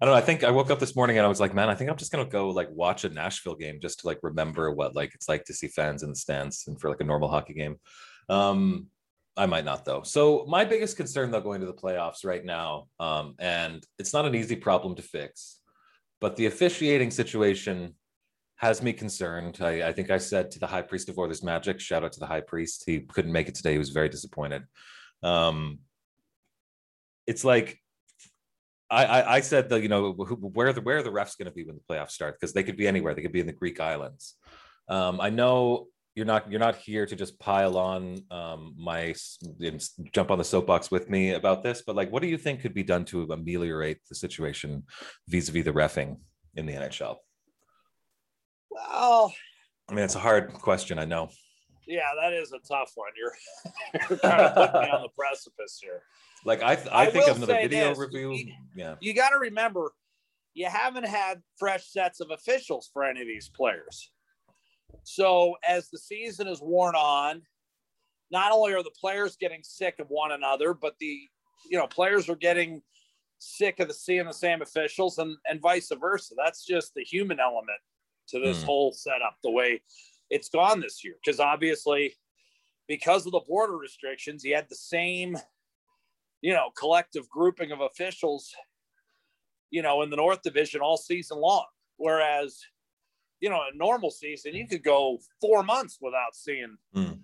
I 0.00 0.04
don't 0.04 0.12
know. 0.12 0.18
I 0.18 0.22
think 0.22 0.42
I 0.42 0.50
woke 0.50 0.70
up 0.70 0.80
this 0.80 0.96
morning 0.96 1.18
and 1.18 1.24
I 1.24 1.28
was 1.28 1.40
like, 1.40 1.54
man, 1.54 1.68
I 1.68 1.74
think 1.74 1.88
I'm 1.88 1.96
just 1.96 2.10
gonna 2.10 2.24
go 2.24 2.50
like 2.50 2.68
watch 2.70 3.04
a 3.04 3.08
Nashville 3.08 3.54
game 3.54 3.78
just 3.80 4.00
to 4.00 4.08
like 4.08 4.18
remember 4.22 4.72
what 4.72 4.96
like 4.96 5.14
it's 5.14 5.28
like 5.28 5.44
to 5.44 5.54
see 5.54 5.68
fans 5.68 6.02
in 6.02 6.10
the 6.10 6.16
stands 6.16 6.64
and 6.66 6.80
for 6.80 6.90
like 6.90 7.00
a 7.00 7.04
normal 7.04 7.28
hockey 7.28 7.54
game. 7.54 7.76
Um, 8.28 8.88
I 9.36 9.46
might 9.46 9.64
not 9.64 9.84
though. 9.84 10.02
So 10.02 10.44
my 10.48 10.64
biggest 10.64 10.96
concern 10.96 11.30
though 11.30 11.40
going 11.40 11.60
to 11.60 11.66
the 11.66 11.72
playoffs 11.72 12.24
right 12.24 12.44
now, 12.44 12.88
um, 12.98 13.34
and 13.38 13.84
it's 13.98 14.12
not 14.12 14.26
an 14.26 14.34
easy 14.34 14.56
problem 14.56 14.96
to 14.96 15.02
fix, 15.02 15.60
but 16.20 16.34
the 16.36 16.46
officiating 16.46 17.10
situation 17.10 17.94
has 18.64 18.82
me 18.82 18.92
concerned. 18.92 19.58
I, 19.60 19.88
I, 19.88 19.92
think 19.92 20.10
I 20.10 20.18
said 20.18 20.50
to 20.52 20.58
the 20.58 20.66
high 20.66 20.82
priest 20.82 21.08
of 21.08 21.18
Oilers 21.18 21.42
Magic, 21.42 21.78
shout 21.80 22.02
out 22.02 22.12
to 22.12 22.20
the 22.20 22.26
high 22.26 22.40
priest. 22.40 22.84
He 22.86 23.00
couldn't 23.00 23.32
make 23.32 23.48
it 23.48 23.54
today. 23.54 23.72
He 23.72 23.78
was 23.78 23.90
very 23.90 24.08
disappointed. 24.08 24.62
Um, 25.22 25.80
it's 27.26 27.44
like 27.44 27.78
I, 28.90 29.04
I, 29.04 29.34
I 29.36 29.40
said 29.40 29.68
that 29.70 29.82
you 29.82 29.88
know 29.88 30.12
where 30.12 30.72
the 30.72 30.80
where 30.80 31.02
the 31.02 31.10
refs 31.10 31.36
going 31.38 31.46
to 31.46 31.54
be 31.54 31.64
when 31.64 31.76
the 31.76 31.94
playoffs 31.94 32.12
start 32.12 32.36
because 32.38 32.52
they 32.52 32.62
could 32.62 32.76
be 32.76 32.88
anywhere. 32.88 33.14
They 33.14 33.22
could 33.22 33.32
be 33.32 33.40
in 33.40 33.46
the 33.46 33.52
Greek 33.52 33.80
islands. 33.80 34.34
Um, 34.88 35.20
I 35.20 35.30
know 35.30 35.88
you're 36.14 36.26
not 36.26 36.50
you're 36.50 36.60
not 36.60 36.76
here 36.76 37.06
to 37.06 37.16
just 37.16 37.38
pile 37.38 37.76
on 37.76 38.20
um, 38.30 38.74
my 38.78 39.14
jump 40.12 40.30
on 40.30 40.38
the 40.38 40.44
soapbox 40.44 40.90
with 40.90 41.10
me 41.10 41.32
about 41.32 41.62
this, 41.62 41.82
but 41.86 41.96
like, 41.96 42.10
what 42.12 42.22
do 42.22 42.28
you 42.28 42.38
think 42.38 42.60
could 42.60 42.74
be 42.74 42.82
done 42.84 43.04
to 43.06 43.30
ameliorate 43.32 43.98
the 44.08 44.14
situation 44.14 44.84
vis-a-vis 45.28 45.64
the 45.64 45.72
refing 45.72 46.18
in 46.54 46.66
the 46.66 46.74
NHL? 46.74 47.16
Well, 48.74 49.32
I 49.88 49.94
mean, 49.94 50.04
it's 50.04 50.14
a 50.14 50.20
hard 50.20 50.52
question. 50.52 50.98
I 50.98 51.04
know. 51.04 51.30
Yeah, 51.86 52.02
that 52.20 52.32
is 52.32 52.52
a 52.52 52.58
tough 52.66 52.92
one. 52.94 53.10
You're, 53.16 53.32
you're 54.10 54.18
kind 54.18 54.40
of 54.40 54.54
putting 54.72 54.88
me 54.88 54.94
on 54.94 55.02
the 55.02 55.08
precipice 55.16 55.78
here. 55.82 56.02
Like 56.44 56.62
I, 56.62 56.74
th- 56.74 56.88
I, 56.90 57.06
I 57.06 57.10
think 57.10 57.28
of 57.28 57.36
another 57.36 57.54
video 57.54 57.90
this. 57.90 57.98
review. 57.98 58.32
You, 58.32 58.52
yeah, 58.74 58.94
you 59.00 59.14
got 59.14 59.30
to 59.30 59.38
remember, 59.38 59.92
you 60.54 60.66
haven't 60.66 61.06
had 61.06 61.42
fresh 61.58 61.86
sets 61.90 62.20
of 62.20 62.30
officials 62.30 62.90
for 62.92 63.04
any 63.04 63.20
of 63.20 63.26
these 63.26 63.48
players. 63.48 64.10
So 65.04 65.56
as 65.66 65.88
the 65.90 65.98
season 65.98 66.48
is 66.48 66.60
worn 66.60 66.94
on, 66.94 67.42
not 68.30 68.52
only 68.52 68.72
are 68.72 68.82
the 68.82 68.90
players 68.98 69.36
getting 69.36 69.62
sick 69.62 69.96
of 69.98 70.06
one 70.08 70.32
another, 70.32 70.74
but 70.74 70.94
the 71.00 71.28
you 71.70 71.78
know 71.78 71.86
players 71.86 72.28
are 72.28 72.36
getting 72.36 72.82
sick 73.38 73.80
of 73.80 73.88
the 73.88 73.94
seeing 73.94 74.26
the 74.26 74.32
same 74.32 74.62
officials 74.62 75.18
and 75.18 75.36
and 75.48 75.60
vice 75.60 75.90
versa. 76.00 76.34
That's 76.36 76.64
just 76.64 76.94
the 76.94 77.02
human 77.02 77.40
element 77.40 77.78
to 78.28 78.40
this 78.40 78.62
mm. 78.62 78.64
whole 78.64 78.92
setup, 78.92 79.36
the 79.42 79.50
way 79.50 79.82
it's 80.30 80.48
gone 80.48 80.80
this 80.80 81.04
year. 81.04 81.14
Because 81.24 81.40
obviously, 81.40 82.14
because 82.88 83.26
of 83.26 83.32
the 83.32 83.40
border 83.40 83.76
restrictions, 83.76 84.42
he 84.42 84.50
had 84.50 84.68
the 84.68 84.76
same, 84.76 85.36
you 86.40 86.52
know, 86.52 86.70
collective 86.76 87.28
grouping 87.28 87.72
of 87.72 87.80
officials, 87.80 88.54
you 89.70 89.82
know, 89.82 90.02
in 90.02 90.10
the 90.10 90.16
North 90.16 90.42
Division 90.42 90.80
all 90.80 90.96
season 90.96 91.38
long. 91.38 91.66
Whereas 91.96 92.60
you 93.44 93.50
know, 93.50 93.60
a 93.70 93.76
normal 93.76 94.10
season, 94.10 94.54
you 94.54 94.66
could 94.66 94.82
go 94.82 95.18
four 95.38 95.62
months 95.62 95.98
without 96.00 96.34
seeing, 96.34 96.78
mm. 96.96 97.18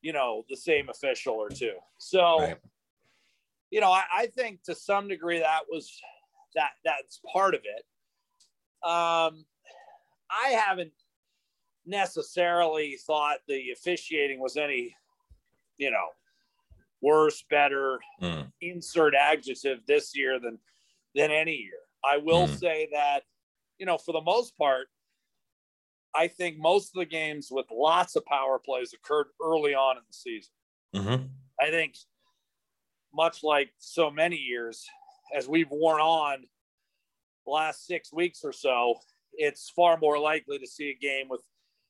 you 0.00 0.10
know, 0.10 0.42
the 0.48 0.56
same 0.56 0.88
official 0.88 1.34
or 1.34 1.50
two. 1.50 1.74
So, 1.98 2.40
right. 2.40 2.56
you 3.70 3.82
know, 3.82 3.90
I, 3.90 4.04
I, 4.16 4.26
think 4.28 4.62
to 4.64 4.74
some 4.74 5.06
degree 5.06 5.38
that 5.38 5.64
was 5.68 5.92
that 6.54 6.70
that's 6.82 7.20
part 7.30 7.54
of 7.54 7.60
it. 7.64 8.88
Um, 8.88 9.44
I 10.30 10.50
haven't 10.50 10.92
necessarily 11.84 12.98
thought 13.06 13.38
the 13.46 13.70
officiating 13.72 14.40
was 14.40 14.56
any, 14.56 14.94
you 15.78 15.90
know, 15.90 16.08
worse, 17.00 17.44
better, 17.48 17.98
mm. 18.20 18.50
insert 18.60 19.14
adjective 19.14 19.80
this 19.86 20.16
year 20.16 20.40
than 20.40 20.58
than 21.14 21.30
any 21.30 21.54
year. 21.54 21.80
I 22.04 22.18
will 22.18 22.46
mm. 22.46 22.58
say 22.58 22.88
that, 22.92 23.22
you 23.78 23.86
know, 23.86 23.98
for 23.98 24.12
the 24.12 24.20
most 24.20 24.56
part, 24.56 24.88
I 26.14 26.28
think 26.28 26.58
most 26.58 26.94
of 26.94 27.00
the 27.00 27.06
games 27.06 27.48
with 27.50 27.66
lots 27.70 28.16
of 28.16 28.24
power 28.24 28.58
plays 28.58 28.92
occurred 28.92 29.26
early 29.42 29.74
on 29.74 29.96
in 29.96 30.02
the 30.06 30.14
season. 30.14 30.52
Mm-hmm. 30.94 31.26
I 31.60 31.70
think, 31.70 31.94
much 33.14 33.42
like 33.42 33.70
so 33.78 34.10
many 34.10 34.36
years, 34.36 34.84
as 35.34 35.48
we've 35.48 35.70
worn 35.70 36.00
on 36.00 36.44
the 37.46 37.52
last 37.52 37.86
six 37.86 38.12
weeks 38.12 38.40
or 38.44 38.52
so, 38.52 38.94
it's 39.36 39.70
far 39.70 39.98
more 39.98 40.18
likely 40.18 40.58
to 40.58 40.66
see 40.66 40.90
a 40.90 40.94
game 40.94 41.28
with 41.28 41.42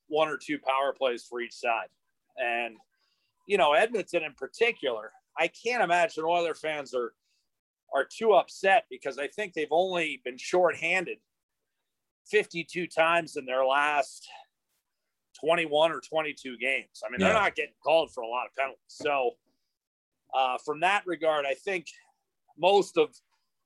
one 0.09 0.29
or 0.29 0.37
two 0.37 0.59
power 0.59 0.93
plays 0.97 1.25
for 1.25 1.41
each 1.41 1.55
side. 1.55 1.89
And, 2.37 2.77
you 3.47 3.59
know, 3.59 3.73
Edmonton 3.73 4.23
in 4.23 4.35
particular, 4.35 5.13
I 5.39 5.49
can't 5.49 5.83
imagine 5.83 6.25
Oiler 6.25 6.55
fans 6.55 6.95
are 6.95 7.13
are 7.95 8.05
too 8.05 8.33
upset 8.33 8.85
because 8.91 9.17
I 9.17 9.29
think 9.29 9.55
they've 9.55 9.67
only 9.71 10.21
been 10.25 10.37
shorthanded 10.37 11.19
52 12.29 12.89
times 12.89 13.37
in 13.37 13.47
their 13.47 13.65
last 13.65 14.29
21 15.41 15.93
or 15.93 16.01
22 16.01 16.57
games. 16.59 17.03
I 17.07 17.11
mean, 17.11 17.21
they're 17.21 17.33
not 17.33 17.55
getting 17.55 17.75
called 17.83 18.13
for 18.13 18.23
a 18.23 18.29
lot 18.29 18.47
of 18.47 18.55
penalties. 18.57 18.81
So, 18.89 19.33
uh, 20.35 20.59
from 20.65 20.81
that 20.81 21.07
regard, 21.07 21.47
I 21.47 21.55
think 21.55 21.87
most 22.59 22.97
of 22.97 23.15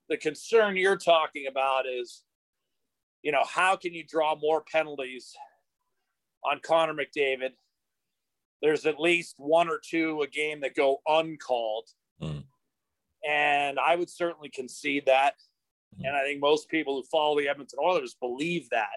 the 0.09 0.17
concern 0.17 0.77
you're 0.77 0.97
talking 0.97 1.47
about 1.47 1.87
is, 1.87 2.23
you 3.23 3.33
know, 3.33 3.45
how 3.47 3.77
can 3.77 3.93
you 3.93 4.05
draw 4.05 4.35
more 4.37 4.63
penalties 4.63 5.35
on 6.45 6.61
Connor 6.63 6.95
McDavid? 6.95 7.51
There's 8.63 8.87
at 8.87 9.01
least 9.01 9.37
one 9.39 9.69
or 9.69 9.81
two 9.83 10.23
a 10.23 10.27
game 10.27 10.61
that 10.61 10.75
go 10.75 11.01
uncalled. 11.07 11.89
Mm. 12.23 12.45
And 13.29 13.79
I 13.79 13.97
would 13.97 14.11
certainly 14.11 14.49
concede 14.49 15.05
that. 15.07 15.35
Mm-hmm. 15.95 16.07
And 16.07 16.17
I 16.17 16.23
think 16.23 16.41
most 16.41 16.69
people 16.69 16.97
who 16.97 17.03
follow 17.05 17.39
the 17.39 17.49
Edmonton 17.49 17.79
Oilers 17.83 18.17
believe 18.21 18.69
that. 18.71 18.89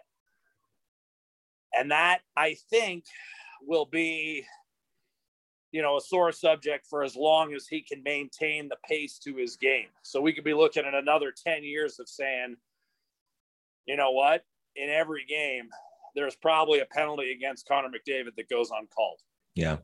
And 1.73 1.91
that, 1.91 2.19
I 2.37 2.55
think, 2.69 3.05
will 3.65 3.85
be, 3.85 4.45
you 5.71 5.81
know, 5.81 5.97
a 5.97 6.01
sore 6.01 6.31
subject 6.31 6.85
for 6.87 7.03
as 7.03 7.15
long 7.15 7.53
as 7.53 7.67
he 7.67 7.81
can 7.81 8.03
maintain 8.03 8.69
the 8.69 8.77
pace 8.87 9.17
to 9.19 9.35
his 9.35 9.55
game. 9.55 9.87
So 10.03 10.21
we 10.21 10.33
could 10.33 10.43
be 10.43 10.53
looking 10.53 10.85
at 10.85 10.93
another 10.93 11.33
10 11.35 11.63
years 11.63 11.99
of 11.99 12.07
saying, 12.07 12.57
you 13.85 13.97
know 13.97 14.11
what? 14.11 14.43
In 14.75 14.89
every 14.89 15.25
game, 15.25 15.69
there's 16.15 16.35
probably 16.35 16.79
a 16.79 16.85
penalty 16.85 17.31
against 17.31 17.67
Connor 17.67 17.89
McDavid 17.89 18.35
that 18.37 18.49
goes 18.49 18.71
uncalled. 18.71 19.19
Yeah. 19.55 19.77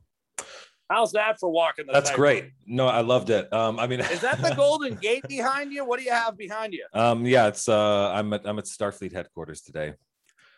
How's 0.90 1.12
that 1.12 1.38
for 1.38 1.48
walking 1.48 1.86
the? 1.86 1.92
That's 1.92 2.10
great. 2.10 2.50
No, 2.66 2.88
I 2.88 3.02
loved 3.02 3.30
it. 3.30 3.52
Um, 3.52 3.78
I 3.78 3.86
mean, 3.86 4.00
is 4.00 4.20
that 4.22 4.42
the 4.42 4.52
Golden 4.56 4.96
Gate 4.96 5.22
behind 5.28 5.72
you? 5.72 5.84
What 5.84 6.00
do 6.00 6.04
you 6.04 6.10
have 6.10 6.36
behind 6.36 6.72
you? 6.72 6.84
Um, 6.92 7.24
yeah, 7.24 7.46
it's 7.46 7.68
uh, 7.68 8.10
I'm 8.10 8.32
at 8.32 8.44
I'm 8.44 8.58
at 8.58 8.64
Starfleet 8.64 9.12
headquarters 9.12 9.60
today. 9.60 9.94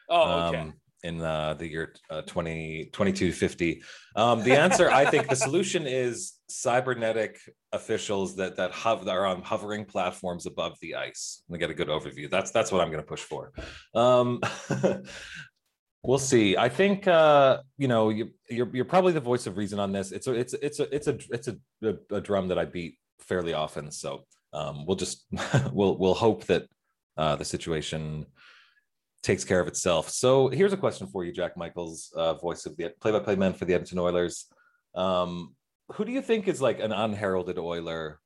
Oh, 0.09 0.49
okay. 0.49 0.59
Um, 0.59 0.75
in 1.03 1.21
uh, 1.21 1.55
the 1.55 1.67
year 1.67 1.95
uh, 2.11 2.23
20, 2.23 2.91
2250. 2.93 3.83
Um, 4.17 4.43
the 4.43 4.53
answer, 4.53 4.91
I 4.91 5.05
think, 5.05 5.29
the 5.29 5.37
solution 5.37 5.87
is 5.87 6.35
cybernetic 6.49 7.39
officials 7.73 8.37
that 8.37 8.57
that, 8.57 8.73
that 8.73 9.09
are 9.09 9.27
on 9.27 9.43
hovering 9.43 9.85
platforms 9.85 10.47
above 10.47 10.77
the 10.81 10.95
ice. 10.95 11.43
We 11.49 11.59
get 11.59 11.71
a 11.71 11.75
good 11.75 11.89
overview. 11.89 12.31
That's 12.31 12.51
that's 12.51 12.71
what 12.71 12.81
I'm 12.81 12.89
going 12.89 13.03
to 13.03 13.09
push 13.09 13.23
for. 13.23 13.53
Um, 13.95 14.41
We'll 16.05 16.19
see. 16.19 16.57
I 16.57 16.69
think 16.69 17.07
uh, 17.07 17.61
you 17.79 17.87
know 17.87 18.09
you, 18.09 18.31
you're 18.51 18.69
you're 18.75 18.85
probably 18.85 19.13
the 19.13 19.21
voice 19.21 19.47
of 19.47 19.57
reason 19.57 19.79
on 19.79 19.93
this. 19.93 20.11
It's 20.11 20.27
a 20.27 20.33
it's 20.33 20.53
it's 20.55 20.81
a 20.81 20.95
it's 20.95 21.07
a 21.07 21.19
it's 21.31 21.49
a, 21.49 21.57
a, 21.85 22.17
a 22.17 22.21
drum 22.21 22.49
that 22.49 22.59
I 22.59 22.65
beat 22.65 22.99
fairly 23.21 23.55
often. 23.55 23.93
So 23.93 24.25
um, 24.53 24.85
we'll 24.85 24.97
just 24.97 25.27
we'll 25.73 25.97
we'll 25.97 26.15
hope 26.15 26.45
that 26.47 26.67
uh, 27.17 27.37
the 27.37 27.45
situation 27.45 28.27
takes 29.23 29.45
care 29.45 29.61
of 29.61 29.69
itself. 29.69 30.09
So 30.11 30.49
here's 30.49 30.73
a 30.73 30.77
question 30.77 31.07
for 31.07 31.25
you, 31.25 31.33
Jack 31.33 31.57
Michaels, 31.57 32.13
uh, 32.17 32.35
voice 32.35 32.67
of 32.67 32.77
the 32.77 32.91
play-by-play 33.01 33.37
man 33.37 33.53
for 33.53 33.65
the 33.65 33.75
Edmonton 33.75 33.99
Oilers. 33.99 34.47
Um, 34.95 35.55
who 35.93 36.05
do 36.05 36.13
you 36.13 36.23
think 36.23 36.49
is 36.49 36.61
like 36.61 36.81
an 36.81 36.93
unheralded 36.93 37.59
Oiler 37.59 38.21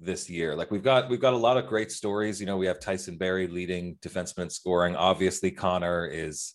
this 0.00 0.28
year? 0.28 0.54
Like 0.54 0.70
we've 0.70 0.82
got 0.82 1.08
we've 1.08 1.20
got 1.20 1.34
a 1.34 1.38
lot 1.38 1.56
of 1.56 1.66
great 1.66 1.90
stories. 1.90 2.40
You 2.40 2.46
know, 2.46 2.56
we 2.56 2.66
have 2.66 2.80
Tyson 2.80 3.16
Barrie 3.16 3.46
leading 3.46 3.96
defenseman 3.96 4.50
scoring. 4.50 4.96
Obviously, 4.96 5.50
Connor 5.50 6.06
is 6.06 6.54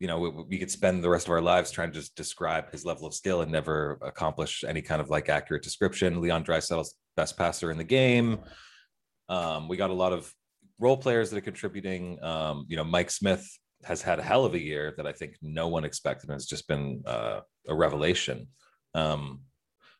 you 0.00 0.08
know, 0.08 0.18
we, 0.18 0.28
we, 0.28 0.58
could 0.58 0.70
spend 0.70 1.02
the 1.02 1.08
rest 1.08 1.28
of 1.28 1.32
our 1.32 1.40
lives 1.40 1.70
trying 1.70 1.90
to 1.90 1.98
just 1.98 2.14
describe 2.16 2.70
his 2.72 2.84
level 2.84 3.06
of 3.06 3.14
skill 3.14 3.42
and 3.42 3.50
never 3.50 3.98
accomplish 4.02 4.64
any 4.66 4.82
kind 4.82 5.00
of 5.00 5.08
like 5.08 5.28
accurate 5.28 5.62
description. 5.62 6.20
Leon 6.20 6.44
Draisaitl's 6.44 6.96
best 7.16 7.38
passer 7.38 7.70
in 7.70 7.78
the 7.78 7.84
game. 7.84 8.40
Um, 9.28 9.68
we 9.68 9.76
got 9.76 9.90
a 9.90 9.94
lot 9.94 10.12
of 10.12 10.30
role 10.78 10.96
players 10.96 11.30
that 11.30 11.36
are 11.36 11.42
contributing. 11.42 12.22
Um, 12.22 12.66
you 12.68 12.76
know, 12.76 12.84
Mike 12.84 13.10
Smith 13.10 13.46
has 13.84 14.02
had 14.02 14.18
a 14.18 14.22
hell 14.22 14.44
of 14.44 14.54
a 14.54 14.60
year 14.60 14.94
that 14.96 15.06
I 15.06 15.12
think 15.12 15.36
no 15.42 15.68
one 15.68 15.84
expected 15.84 16.28
and 16.28 16.34
has 16.34 16.46
just 16.46 16.66
been 16.66 17.02
uh, 17.06 17.40
a 17.68 17.74
revelation. 17.74 18.48
Um, 18.94 19.40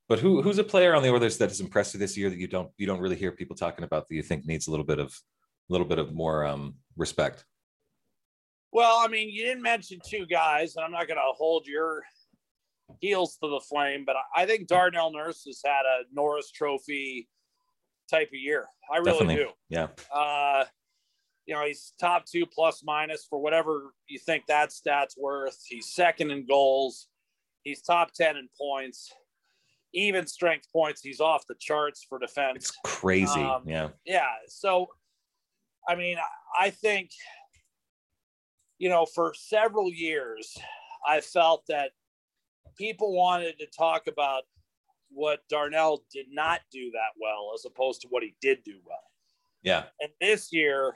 but 0.08 0.18
who 0.18 0.42
who's 0.42 0.58
a 0.58 0.64
player 0.64 0.94
on 0.94 1.02
the 1.02 1.10
Oilers 1.10 1.38
that 1.38 1.48
has 1.48 1.60
impressed 1.60 1.94
you 1.94 2.00
this 2.00 2.16
year 2.16 2.28
that 2.28 2.38
you 2.38 2.46
don't 2.46 2.70
you 2.76 2.86
don't 2.86 3.00
really 3.00 3.16
hear 3.16 3.32
people 3.32 3.56
talking 3.56 3.84
about 3.84 4.06
that 4.06 4.14
you 4.14 4.22
think 4.22 4.44
needs 4.44 4.66
a 4.66 4.70
little 4.70 4.84
bit 4.84 4.98
of 4.98 5.08
a 5.08 5.72
little 5.72 5.86
bit 5.86 5.98
of 5.98 6.12
more 6.12 6.44
um, 6.44 6.74
respect? 6.96 7.44
Well, 8.70 8.98
I 8.98 9.08
mean, 9.08 9.30
you 9.30 9.44
didn't 9.44 9.62
mention 9.62 10.00
two 10.04 10.26
guys, 10.26 10.76
and 10.76 10.84
I'm 10.84 10.90
not 10.90 11.06
going 11.06 11.16
to 11.16 11.32
hold 11.36 11.66
your 11.66 12.02
heels 13.00 13.36
to 13.42 13.48
the 13.48 13.60
flame, 13.60 14.04
but 14.04 14.16
I 14.34 14.46
think 14.46 14.66
Darnell 14.66 15.12
Nurse 15.12 15.44
has 15.46 15.60
had 15.64 15.82
a 15.82 16.02
Norris 16.12 16.50
Trophy 16.50 17.28
type 18.10 18.28
of 18.28 18.38
year. 18.38 18.66
I 18.92 18.98
really 18.98 19.12
Definitely. 19.12 19.36
do. 19.36 19.50
Yeah. 19.68 19.88
Uh, 20.14 20.64
you 21.46 21.54
know, 21.54 21.64
he's 21.66 21.92
top 22.00 22.24
two 22.24 22.46
plus 22.46 22.82
minus 22.84 23.26
for 23.28 23.38
whatever 23.38 23.94
you 24.08 24.18
think 24.18 24.46
that 24.46 24.72
stat's 24.72 25.16
worth. 25.16 25.58
He's 25.68 25.92
second 25.94 26.30
in 26.30 26.46
goals. 26.46 27.08
He's 27.62 27.82
top 27.82 28.12
10 28.12 28.36
in 28.36 28.48
points. 28.58 29.12
Even 29.92 30.26
strength 30.26 30.66
points, 30.72 31.02
he's 31.02 31.20
off 31.20 31.46
the 31.46 31.54
charts 31.58 32.04
for 32.08 32.18
defense. 32.18 32.56
It's 32.56 32.78
crazy. 32.84 33.40
Um, 33.40 33.62
yeah. 33.66 33.88
Yeah. 34.04 34.22
So, 34.48 34.88
I 35.88 35.94
mean, 35.94 36.16
I 36.58 36.70
think, 36.70 37.10
you 38.78 38.88
know, 38.88 39.06
for 39.06 39.34
several 39.34 39.92
years, 39.92 40.56
I 41.06 41.20
felt 41.20 41.64
that 41.68 41.90
people 42.76 43.14
wanted 43.14 43.58
to 43.60 43.66
talk 43.66 44.06
about 44.08 44.42
what 45.14 45.40
Darnell 45.48 46.04
did 46.12 46.26
not 46.30 46.60
do 46.72 46.90
that 46.92 47.18
well 47.20 47.52
as 47.54 47.64
opposed 47.64 48.02
to 48.02 48.08
what 48.08 48.22
he 48.22 48.34
did 48.40 48.58
do 48.64 48.78
well. 48.86 48.98
Yeah. 49.62 49.84
And 50.00 50.10
this 50.20 50.52
year, 50.52 50.94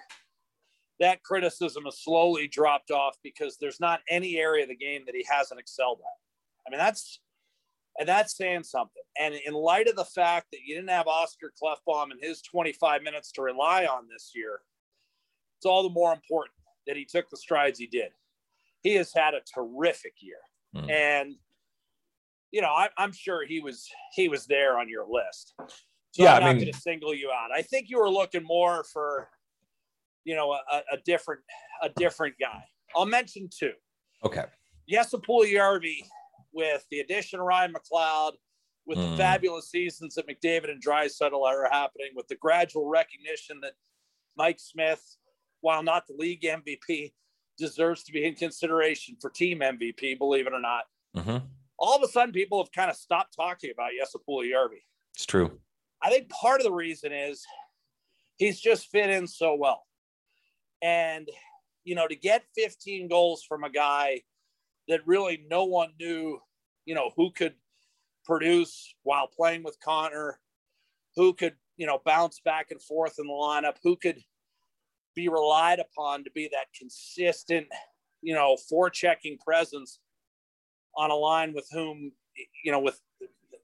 that 1.01 1.23
criticism 1.23 1.85
has 1.85 2.01
slowly 2.03 2.49
dropped 2.49 2.91
off 2.91 3.17
because 3.23 3.57
there's 3.61 3.81
not 3.81 4.01
any 4.11 4.37
area 4.37 4.65
of 4.65 4.69
the 4.69 4.77
game 4.77 5.03
that 5.07 5.15
he 5.15 5.25
hasn't 5.29 5.61
excelled 5.61 6.01
at. 6.01 6.67
I 6.67 6.71
mean, 6.71 6.79
that's 6.79 7.21
and 7.99 8.09
that's 8.09 8.37
saying 8.37 8.63
something. 8.63 9.03
And 9.19 9.35
in 9.35 9.55
light 9.55 9.89
of 9.89 9.97
the 9.97 10.05
fact 10.05 10.47
that 10.53 10.61
you 10.65 10.77
didn't 10.77 10.91
have 10.91 11.09
Oscar 11.09 11.53
Klefbom 11.61 12.13
and 12.13 12.21
his 12.23 12.43
25 12.43 13.03
minutes 13.03 13.33
to 13.33 13.43
rely 13.43 13.87
on 13.87 14.07
this 14.09 14.33
year, 14.35 14.61
it's 15.59 15.67
all 15.67 15.83
the 15.83 15.93
more 15.93 16.13
important 16.13 16.55
that 16.87 16.97
he 16.97 17.05
took 17.05 17.29
the 17.29 17.37
strides 17.37 17.79
he 17.79 17.89
did. 17.89 18.11
He 18.83 18.95
has 18.95 19.13
had 19.13 19.35
a 19.35 19.41
terrific 19.53 20.15
year. 20.21 20.37
Mm. 20.77 20.91
And 20.91 21.35
you 22.51 22.63
know, 22.63 22.69
I, 22.69 22.89
am 22.99 23.13
sure 23.13 23.45
he 23.47 23.61
was 23.61 23.89
he 24.15 24.29
was 24.29 24.47
there 24.47 24.79
on 24.79 24.89
your 24.89 25.07
list. 25.09 25.55
So 26.13 26.23
yeah, 26.23 26.35
I'm 26.35 26.41
not 26.41 26.49
I 26.51 26.53
mean, 26.55 26.63
going 26.63 26.73
to 26.73 26.81
single 26.81 27.15
you 27.15 27.31
out. 27.31 27.51
I 27.55 27.63
think 27.63 27.91
you 27.91 27.99
were 27.99 28.11
looking 28.11 28.43
more 28.43 28.85
for, 28.85 29.29
you 30.25 30.35
know, 30.35 30.53
a, 30.53 30.83
a 30.93 30.97
different 31.05 31.43
a 31.83 31.91
different 31.91 32.35
guy. 32.41 32.65
I'll 32.97 33.07
mention 33.07 33.49
two. 33.57 33.73
Okay. 34.25 34.45
yes 34.87 35.15
Puljujarvi 35.15 36.03
with 36.53 36.85
the 36.91 37.01
addition 37.01 37.39
of 37.39 37.47
Ryan 37.47 37.73
McLeod, 37.73 38.33
with 38.87 38.99
mm. 38.99 39.03
the 39.03 39.09
hmm. 39.11 39.17
fabulous 39.17 39.71
seasons 39.71 40.15
that 40.15 40.27
McDavid 40.27 40.71
and 40.71 40.83
Draisaitl 40.83 41.41
are 41.41 41.69
happening, 41.71 42.09
with 42.17 42.27
the 42.27 42.37
gradual 42.37 42.89
recognition 42.89 43.61
that 43.61 43.75
Mike 44.37 44.59
Smith, 44.59 45.19
while 45.61 45.83
not 45.83 46.07
the 46.09 46.15
league 46.19 46.43
MVP, 46.43 47.13
deserves 47.59 48.03
to 48.05 48.13
be 48.13 48.25
in 48.25 48.35
consideration 48.35 49.17
for 49.21 49.31
team 49.31 49.61
MVP, 49.61 50.19
believe 50.19 50.47
it 50.47 50.55
or 50.55 50.61
not. 50.61 50.85
Mm-hmm 51.17 51.47
all 51.79 51.97
of 51.97 52.03
a 52.03 52.09
sudden 52.09 52.33
people 52.33 52.63
have 52.63 52.73
kind 52.73 52.91
of 52.91 52.97
stopped 52.97 53.35
talking 53.35 53.71
about 53.71 53.91
Jesse 53.99 54.19
Puljujarvi. 54.29 54.83
It's 55.15 55.27
true. 55.27 55.59
I 56.03 56.11
think 56.11 56.29
part 56.29 56.61
of 56.61 56.65
the 56.65 56.73
reason 56.73 57.13
is 57.13 57.45
he's 58.37 58.61
just 58.61 58.91
fit 58.91 59.11
in 59.11 59.27
so 59.27 59.55
well. 59.55 59.85
And, 60.83 61.29
you 61.85 61.95
know, 61.95 62.07
to 62.07 62.17
get 62.17 62.45
15 62.55 63.09
goals 63.09 63.45
from 63.49 63.65
a 63.65 63.71
guy 63.71 64.23
that 64.89 65.07
really 65.07 65.45
no 65.51 65.65
one 65.65 65.91
knew, 65.99 66.39
you 66.85 66.95
know, 66.95 67.11
who 67.17 67.31
could 67.33 67.55
produce 68.25 68.95
while 69.03 69.27
playing 69.27 69.63
with 69.63 69.79
Connor, 69.85 70.39
who 71.17 71.35
could, 71.35 71.55
you 71.77 71.87
know, 71.87 72.01
bounce 72.05 72.41
back 72.45 72.71
and 72.71 72.83
forth 72.83 73.17
in 73.19 73.27
the 73.27 73.33
lineup, 73.33 73.77
who 73.83 73.97
could 73.97 74.23
be 75.15 75.29
relied 75.29 75.81
upon 75.81 76.23
to 76.25 76.31
be 76.31 76.49
that 76.53 76.67
consistent, 76.79 77.67
you 78.23 78.35
know, 78.35 78.57
forechecking 78.71 79.41
presence 79.41 79.99
on 80.99 81.11
a 81.11 81.15
line 81.15 81.55
with 81.55 81.67
whom, 81.73 82.13
you 82.65 82.73
know, 82.73 82.81
with 82.81 83.01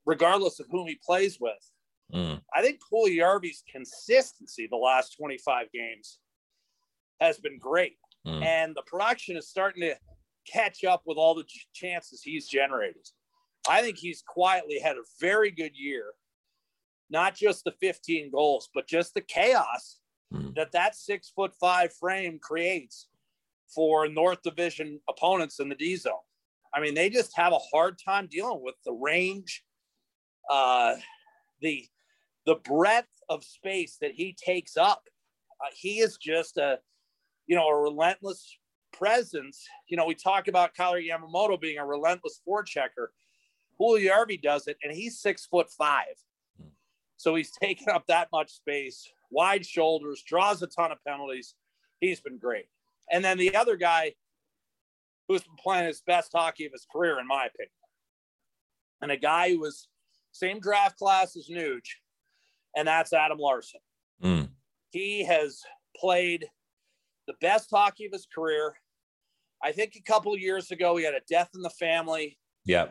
regardless 0.06 0.60
of 0.60 0.66
whom 0.70 0.86
he 0.86 0.98
plays 1.04 1.38
with. 1.40 1.70
Mm. 2.14 2.40
I 2.54 2.62
think 2.62 2.78
Puljujarvi's 2.92 3.64
consistency 3.70 4.68
the 4.70 4.76
last 4.76 5.16
25 5.18 5.66
games 5.72 6.20
has 7.20 7.38
been 7.38 7.58
great. 7.58 7.96
Mm. 8.26 8.44
And 8.44 8.74
the 8.74 8.82
production 8.82 9.36
is 9.36 9.48
starting 9.48 9.82
to 9.82 9.96
catch 10.50 10.84
up 10.84 11.02
with 11.06 11.18
all 11.18 11.34
the 11.34 11.44
chances 11.72 12.22
he's 12.22 12.46
generated. 12.46 13.06
I 13.68 13.80
think 13.80 13.96
he's 13.96 14.22
quietly 14.26 14.78
had 14.78 14.96
a 14.96 15.02
very 15.20 15.50
good 15.50 15.72
year, 15.74 16.12
not 17.10 17.34
just 17.34 17.64
the 17.64 17.72
15 17.80 18.30
goals, 18.30 18.68
but 18.74 18.86
just 18.86 19.14
the 19.14 19.22
chaos 19.22 19.98
mm. 20.32 20.54
that 20.54 20.72
that 20.72 20.94
six 20.94 21.32
foot 21.34 21.52
five 21.58 21.92
frame 21.94 22.38
creates 22.38 23.08
for 23.74 24.06
North 24.06 24.42
Division 24.42 25.00
opponents 25.08 25.58
in 25.60 25.68
the 25.68 25.74
D 25.74 25.96
zone. 25.96 26.12
I 26.74 26.80
mean, 26.80 26.94
they 26.94 27.08
just 27.08 27.36
have 27.36 27.52
a 27.52 27.58
hard 27.58 27.98
time 28.04 28.26
dealing 28.30 28.60
with 28.62 28.74
the 28.84 28.92
range, 28.92 29.62
uh, 30.50 30.96
the 31.60 31.86
the 32.46 32.56
breadth 32.56 33.22
of 33.28 33.44
space 33.44 33.96
that 34.00 34.12
he 34.12 34.36
takes 34.44 34.76
up. 34.76 35.04
Uh, 35.64 35.70
he 35.74 36.00
is 36.00 36.18
just 36.18 36.58
a, 36.58 36.78
you 37.46 37.56
know, 37.56 37.68
a 37.68 37.76
relentless 37.76 38.58
presence. 38.92 39.64
You 39.88 39.96
know, 39.96 40.04
we 40.04 40.14
talk 40.14 40.48
about 40.48 40.74
Kailer 40.74 41.00
Yamamoto 41.00 41.58
being 41.58 41.78
a 41.78 41.86
relentless 41.86 42.40
forechecker. 42.46 43.08
Puljujarvi 43.80 44.42
does 44.42 44.66
it, 44.66 44.76
and 44.82 44.94
he's 44.94 45.20
six 45.20 45.46
foot 45.46 45.70
five. 45.70 46.16
So 47.16 47.34
he's 47.34 47.52
taken 47.52 47.88
up 47.88 48.06
that 48.08 48.28
much 48.32 48.50
space, 48.50 49.08
wide 49.30 49.64
shoulders, 49.64 50.22
draws 50.26 50.62
a 50.62 50.66
ton 50.66 50.92
of 50.92 50.98
penalties. 51.06 51.54
He's 52.00 52.20
been 52.20 52.38
great. 52.38 52.66
And 53.10 53.24
then 53.24 53.38
the 53.38 53.56
other 53.56 53.76
guy 53.76 54.14
who's 55.28 55.42
been 55.42 55.56
playing 55.62 55.86
his 55.86 56.02
best 56.06 56.30
hockey 56.34 56.66
of 56.66 56.72
his 56.72 56.86
career, 56.90 57.18
in 57.18 57.26
my 57.26 57.46
opinion. 57.46 57.70
And 59.00 59.10
a 59.10 59.16
guy 59.16 59.50
who 59.50 59.60
was 59.60 59.88
same 60.32 60.60
draft 60.60 60.98
class 60.98 61.36
as 61.36 61.48
Nuge, 61.48 61.88
and 62.76 62.88
that's 62.88 63.12
Adam 63.12 63.38
Larsson. 63.38 63.80
Mm. 64.22 64.48
He 64.90 65.24
has 65.24 65.60
played 65.96 66.46
the 67.26 67.34
best 67.40 67.70
hockey 67.70 68.06
of 68.06 68.12
his 68.12 68.26
career. 68.32 68.74
I 69.62 69.72
think 69.72 69.94
a 69.96 70.02
couple 70.02 70.32
of 70.32 70.40
years 70.40 70.70
ago 70.70 70.96
he 70.96 71.04
had 71.04 71.14
a 71.14 71.20
death 71.28 71.50
in 71.54 71.62
the 71.62 71.70
family. 71.70 72.38
Yeah. 72.64 72.88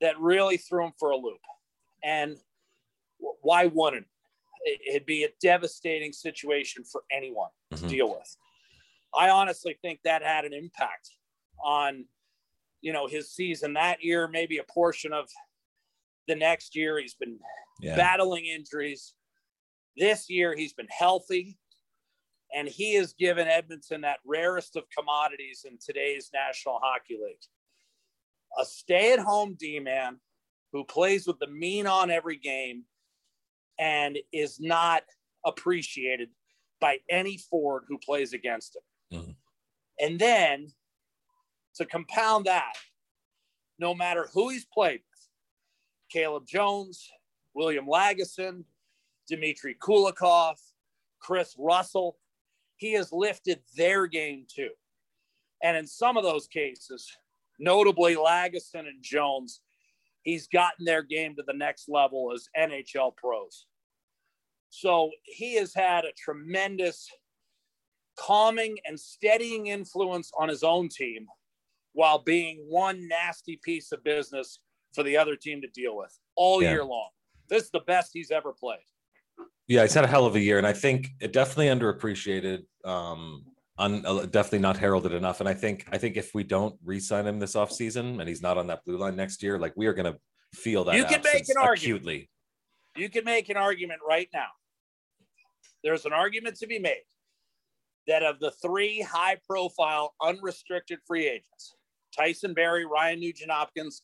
That 0.00 0.18
really 0.20 0.56
threw 0.56 0.86
him 0.86 0.92
for 0.98 1.10
a 1.10 1.16
loop. 1.16 1.40
And 2.02 2.36
why 3.40 3.66
wouldn't 3.66 4.06
it'd 4.64 5.06
be 5.06 5.24
a 5.24 5.28
devastating 5.40 6.12
situation 6.12 6.84
for 6.84 7.02
anyone 7.12 7.50
mm-hmm. 7.72 7.84
to 7.84 7.90
deal 7.90 8.08
with. 8.08 8.36
I 9.16 9.30
honestly 9.30 9.76
think 9.82 10.00
that 10.04 10.22
had 10.22 10.44
an 10.44 10.52
impact 10.52 11.10
on 11.62 12.04
you 12.80 12.92
know 12.92 13.06
his 13.06 13.32
season 13.32 13.72
that 13.72 14.02
year 14.02 14.28
maybe 14.28 14.58
a 14.58 14.64
portion 14.64 15.12
of 15.12 15.28
the 16.28 16.34
next 16.34 16.76
year 16.76 16.98
he's 16.98 17.14
been 17.14 17.38
yeah. 17.80 17.96
battling 17.96 18.44
injuries 18.44 19.14
this 19.96 20.28
year 20.28 20.54
he's 20.54 20.74
been 20.74 20.88
healthy 20.96 21.58
and 22.54 22.68
he 22.68 22.94
has 22.94 23.14
given 23.14 23.48
edmonton 23.48 24.02
that 24.02 24.18
rarest 24.26 24.76
of 24.76 24.84
commodities 24.96 25.64
in 25.68 25.78
today's 25.84 26.30
national 26.32 26.78
hockey 26.82 27.14
league 27.14 27.38
a 28.60 28.64
stay-at-home 28.64 29.56
d-man 29.58 30.20
who 30.72 30.84
plays 30.84 31.26
with 31.26 31.38
the 31.38 31.46
mean 31.46 31.86
on 31.86 32.10
every 32.10 32.36
game 32.36 32.84
and 33.78 34.18
is 34.32 34.60
not 34.60 35.02
appreciated 35.44 36.28
by 36.80 36.98
any 37.10 37.38
forward 37.38 37.84
who 37.88 37.98
plays 37.98 38.32
against 38.34 38.76
him 39.10 39.20
mm-hmm. 39.20 39.30
and 40.04 40.18
then 40.18 40.68
to 41.76 41.84
compound 41.86 42.46
that, 42.46 42.74
no 43.78 43.94
matter 43.94 44.28
who 44.32 44.50
he's 44.50 44.66
played 44.66 45.00
with, 45.10 45.28
Caleb 46.10 46.46
Jones, 46.46 47.10
William 47.54 47.86
Lagesson, 47.86 48.64
Dmitry 49.28 49.76
Kulikov, 49.80 50.56
Chris 51.18 51.54
Russell, 51.58 52.16
he 52.76 52.92
has 52.92 53.12
lifted 53.12 53.60
their 53.76 54.06
game 54.06 54.46
too. 54.48 54.70
And 55.62 55.76
in 55.76 55.86
some 55.86 56.16
of 56.16 56.24
those 56.24 56.46
cases, 56.46 57.10
notably 57.58 58.16
Lagesson 58.16 58.86
and 58.86 59.02
Jones, 59.02 59.60
he's 60.22 60.46
gotten 60.46 60.84
their 60.84 61.02
game 61.02 61.34
to 61.36 61.42
the 61.46 61.54
next 61.54 61.88
level 61.88 62.32
as 62.34 62.48
NHL 62.58 63.16
pros. 63.16 63.66
So 64.70 65.10
he 65.22 65.54
has 65.54 65.72
had 65.72 66.04
a 66.04 66.12
tremendous 66.12 67.08
calming 68.16 68.76
and 68.84 68.98
steadying 68.98 69.68
influence 69.68 70.30
on 70.38 70.48
his 70.48 70.62
own 70.62 70.88
team 70.88 71.26
while 71.94 72.18
being 72.18 72.64
one 72.68 73.08
nasty 73.08 73.58
piece 73.64 73.90
of 73.90 74.04
business 74.04 74.60
for 74.94 75.02
the 75.02 75.16
other 75.16 75.34
team 75.34 75.60
to 75.62 75.68
deal 75.68 75.96
with 75.96 76.16
all 76.36 76.62
yeah. 76.62 76.70
year 76.70 76.84
long. 76.84 77.08
This 77.48 77.64
is 77.64 77.70
the 77.70 77.80
best 77.80 78.10
he's 78.12 78.30
ever 78.30 78.52
played. 78.52 78.78
Yeah, 79.66 79.82
he's 79.82 79.94
had 79.94 80.04
a 80.04 80.08
hell 80.08 80.26
of 80.26 80.36
a 80.36 80.40
year, 80.40 80.58
and 80.58 80.66
I 80.66 80.72
think 80.72 81.08
it 81.20 81.32
definitely 81.32 81.66
underappreciated. 81.66 82.64
Um, 82.84 83.44
un, 83.78 84.04
uh, 84.06 84.26
definitely 84.26 84.60
not 84.60 84.76
heralded 84.76 85.12
enough. 85.12 85.40
And 85.40 85.48
I 85.48 85.54
think 85.54 85.86
I 85.90 85.98
think 85.98 86.16
if 86.16 86.34
we 86.34 86.44
don't 86.44 86.76
re-sign 86.84 87.26
him 87.26 87.38
this 87.38 87.54
offseason 87.54 88.20
and 88.20 88.28
he's 88.28 88.42
not 88.42 88.58
on 88.58 88.66
that 88.68 88.84
blue 88.84 88.98
line 88.98 89.16
next 89.16 89.42
year, 89.42 89.58
like 89.58 89.72
we 89.76 89.86
are 89.86 89.94
going 89.94 90.12
to 90.12 90.18
feel 90.54 90.84
that. 90.84 90.96
You 90.96 91.04
can 91.04 91.22
make 91.22 91.48
an 91.48 91.56
argument. 91.58 91.78
Acutely. 91.78 92.30
You 92.96 93.08
can 93.08 93.24
make 93.24 93.48
an 93.48 93.56
argument 93.56 94.00
right 94.06 94.28
now. 94.32 94.48
There's 95.82 96.06
an 96.06 96.12
argument 96.12 96.56
to 96.56 96.66
be 96.66 96.78
made 96.78 97.02
that 98.06 98.22
of 98.22 98.38
the 98.38 98.52
three 98.62 99.00
high-profile 99.00 100.14
unrestricted 100.22 100.98
free 101.06 101.26
agents, 101.26 101.74
Tyson 102.16 102.54
Barrie, 102.54 102.86
Ryan 102.86 103.20
Nugent 103.20 103.50
Hopkins, 103.50 104.02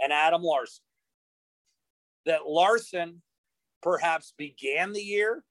and 0.00 0.12
Adam 0.12 0.42
Larsson. 0.42 0.84
that 2.26 2.46
Larsson 2.46 3.22
perhaps 3.82 4.32
began 4.38 4.92
the 4.92 5.02
year 5.02 5.44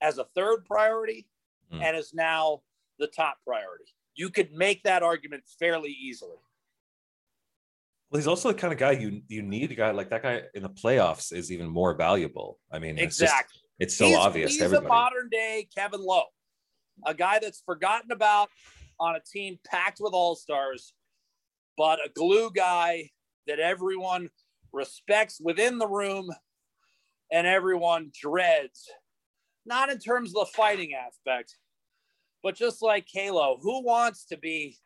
as 0.00 0.18
a 0.18 0.24
third 0.34 0.64
priority 0.64 1.26
mm. 1.72 1.82
and 1.82 1.96
is 1.96 2.12
now 2.14 2.62
the 2.98 3.06
top 3.06 3.38
priority. 3.46 3.84
You 4.14 4.30
could 4.30 4.52
make 4.52 4.82
that 4.84 5.02
argument 5.02 5.44
fairly 5.58 5.90
easily. 5.90 6.36
Well, 8.10 8.18
he's 8.18 8.26
also 8.26 8.52
the 8.52 8.58
kind 8.58 8.72
of 8.72 8.78
guy 8.78 8.92
you 8.92 9.22
you 9.28 9.42
need 9.42 9.72
a 9.72 9.74
guy 9.74 9.90
like 9.90 10.10
that 10.10 10.22
guy 10.22 10.42
in 10.54 10.62
the 10.62 10.70
playoffs 10.70 11.32
is 11.32 11.50
even 11.50 11.68
more 11.68 11.94
valuable. 11.94 12.58
I 12.70 12.78
mean, 12.78 12.98
exactly. 12.98 13.60
It's, 13.78 13.94
just, 13.94 13.96
it's 13.96 13.96
so 13.96 14.06
he's, 14.06 14.16
obvious. 14.16 14.56
He's 14.56 14.72
a 14.72 14.80
modern 14.80 15.28
day 15.28 15.68
Kevin 15.76 16.02
Lowe, 16.02 16.26
a 17.04 17.14
guy 17.14 17.40
that's 17.40 17.62
forgotten 17.66 18.12
about 18.12 18.48
on 19.00 19.16
a 19.16 19.20
team 19.20 19.58
packed 19.66 19.98
with 20.00 20.12
all 20.14 20.36
stars, 20.36 20.94
but 21.76 21.98
a 22.04 22.10
glue 22.14 22.50
guy 22.54 23.10
that 23.46 23.58
everyone 23.58 24.30
respects 24.72 25.40
within 25.40 25.78
the 25.78 25.88
room 25.88 26.28
and 27.30 27.46
everyone 27.46 28.10
dreads. 28.18 28.88
Not 29.64 29.90
in 29.90 29.98
terms 29.98 30.30
of 30.30 30.46
the 30.46 30.52
fighting 30.54 30.92
aspect, 30.94 31.56
but 32.42 32.54
just 32.54 32.82
like 32.82 33.06
Kalo, 33.12 33.58
who 33.60 33.84
wants 33.84 34.26
to 34.26 34.36
be, 34.36 34.76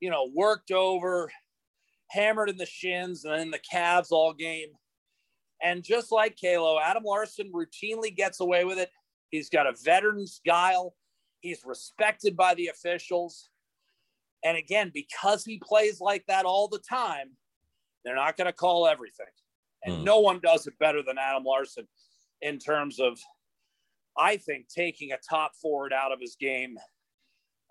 you 0.00 0.10
know, 0.10 0.30
worked 0.34 0.72
over, 0.72 1.30
hammered 2.10 2.50
in 2.50 2.56
the 2.56 2.66
shins 2.66 3.24
and 3.24 3.40
in 3.40 3.50
the 3.50 3.60
calves 3.60 4.10
all 4.10 4.32
game? 4.32 4.70
And 5.62 5.84
just 5.84 6.10
like 6.10 6.36
Kalo, 6.36 6.80
Adam 6.80 7.04
Larsson 7.04 7.52
routinely 7.52 8.14
gets 8.14 8.40
away 8.40 8.64
with 8.64 8.78
it. 8.78 8.90
He's 9.30 9.48
got 9.48 9.68
a 9.68 9.74
veteran's 9.84 10.40
guile. 10.44 10.94
He's 11.40 11.62
respected 11.64 12.36
by 12.36 12.54
the 12.54 12.66
officials. 12.66 13.48
And 14.44 14.56
again, 14.56 14.90
because 14.92 15.44
he 15.44 15.60
plays 15.62 16.00
like 16.00 16.24
that 16.26 16.44
all 16.44 16.68
the 16.68 16.80
time, 16.80 17.30
they're 18.04 18.16
not 18.16 18.36
going 18.36 18.46
to 18.46 18.52
call 18.52 18.86
everything. 18.86 19.26
And 19.84 19.98
mm. 19.98 20.04
no 20.04 20.20
one 20.20 20.40
does 20.42 20.66
it 20.66 20.78
better 20.78 21.02
than 21.02 21.18
Adam 21.18 21.44
Larsson 21.44 21.86
in 22.40 22.58
terms 22.58 22.98
of, 22.98 23.18
I 24.16 24.36
think, 24.36 24.68
taking 24.68 25.12
a 25.12 25.18
top 25.28 25.52
forward 25.54 25.92
out 25.92 26.12
of 26.12 26.20
his 26.20 26.36
game 26.38 26.76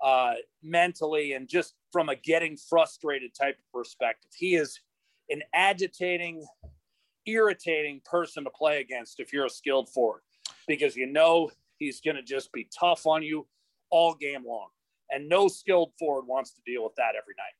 uh, 0.03 0.33
mentally 0.63 1.33
and 1.33 1.47
just 1.47 1.75
from 1.91 2.09
a 2.09 2.15
getting 2.15 2.57
frustrated 2.57 3.31
type 3.39 3.57
of 3.57 3.79
perspective. 3.79 4.31
He 4.35 4.55
is 4.55 4.79
an 5.29 5.41
agitating, 5.53 6.45
irritating 7.25 8.01
person 8.03 8.43
to 8.45 8.49
play 8.49 8.81
against 8.81 9.19
if 9.19 9.31
you're 9.31 9.45
a 9.45 9.49
skilled 9.49 9.89
forward 9.89 10.21
because 10.67 10.95
you 10.95 11.05
know 11.05 11.51
he's 11.77 12.01
going 12.01 12.15
to 12.15 12.23
just 12.23 12.51
be 12.51 12.67
tough 12.77 13.05
on 13.05 13.23
you 13.23 13.47
all 13.89 14.15
game 14.15 14.43
long. 14.45 14.69
And 15.11 15.27
no 15.27 15.47
skilled 15.47 15.91
forward 15.99 16.25
wants 16.27 16.53
to 16.53 16.61
deal 16.65 16.83
with 16.83 16.95
that 16.95 17.15
every 17.21 17.35
night. 17.37 17.53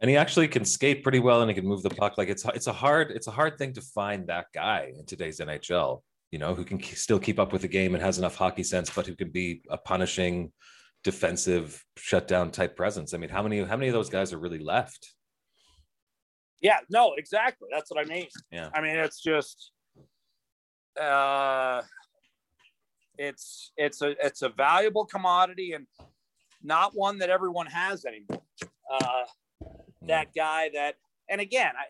And 0.00 0.08
he 0.08 0.16
actually 0.16 0.46
can 0.46 0.64
skate 0.64 1.02
pretty 1.02 1.18
well 1.18 1.42
and 1.42 1.50
he 1.50 1.54
can 1.54 1.66
move 1.66 1.82
the 1.82 1.90
puck. 1.90 2.16
Like 2.16 2.28
it's 2.28 2.44
it's 2.54 2.68
a 2.68 2.72
hard 2.72 3.10
it's 3.10 3.26
a 3.26 3.32
hard 3.32 3.58
thing 3.58 3.72
to 3.74 3.80
find 3.80 4.28
that 4.28 4.46
guy 4.54 4.92
in 4.96 5.04
today's 5.06 5.40
NHL 5.40 6.02
you 6.30 6.38
know 6.38 6.54
who 6.54 6.64
can 6.64 6.82
still 6.82 7.18
keep 7.18 7.38
up 7.38 7.52
with 7.52 7.62
the 7.62 7.68
game 7.68 7.94
and 7.94 8.02
has 8.02 8.18
enough 8.18 8.36
hockey 8.36 8.62
sense 8.62 8.90
but 8.90 9.06
who 9.06 9.14
can 9.14 9.30
be 9.30 9.62
a 9.70 9.78
punishing 9.78 10.52
defensive 11.04 11.82
shutdown 11.96 12.50
type 12.50 12.76
presence. 12.76 13.14
I 13.14 13.18
mean 13.18 13.30
how 13.30 13.42
many 13.42 13.62
how 13.64 13.76
many 13.76 13.88
of 13.88 13.94
those 13.94 14.10
guys 14.10 14.32
are 14.32 14.38
really 14.38 14.58
left? 14.58 15.14
Yeah 16.60 16.78
no 16.90 17.14
exactly. 17.16 17.68
That's 17.72 17.90
what 17.90 18.04
i 18.04 18.08
mean. 18.08 18.26
Yeah. 18.50 18.68
I 18.74 18.80
mean 18.80 18.96
it's 18.96 19.20
just 19.20 19.72
uh 21.00 21.82
it's 23.16 23.72
it's 23.76 24.02
a 24.02 24.14
it's 24.24 24.42
a 24.42 24.48
valuable 24.50 25.04
commodity 25.04 25.72
and 25.72 25.86
not 26.62 26.92
one 26.94 27.18
that 27.18 27.30
everyone 27.30 27.66
has 27.66 28.04
anymore 28.04 28.42
uh 28.92 29.24
that 30.08 30.34
guy 30.34 30.70
that, 30.74 30.96
and 31.28 31.40
again, 31.40 31.72
I, 31.78 31.84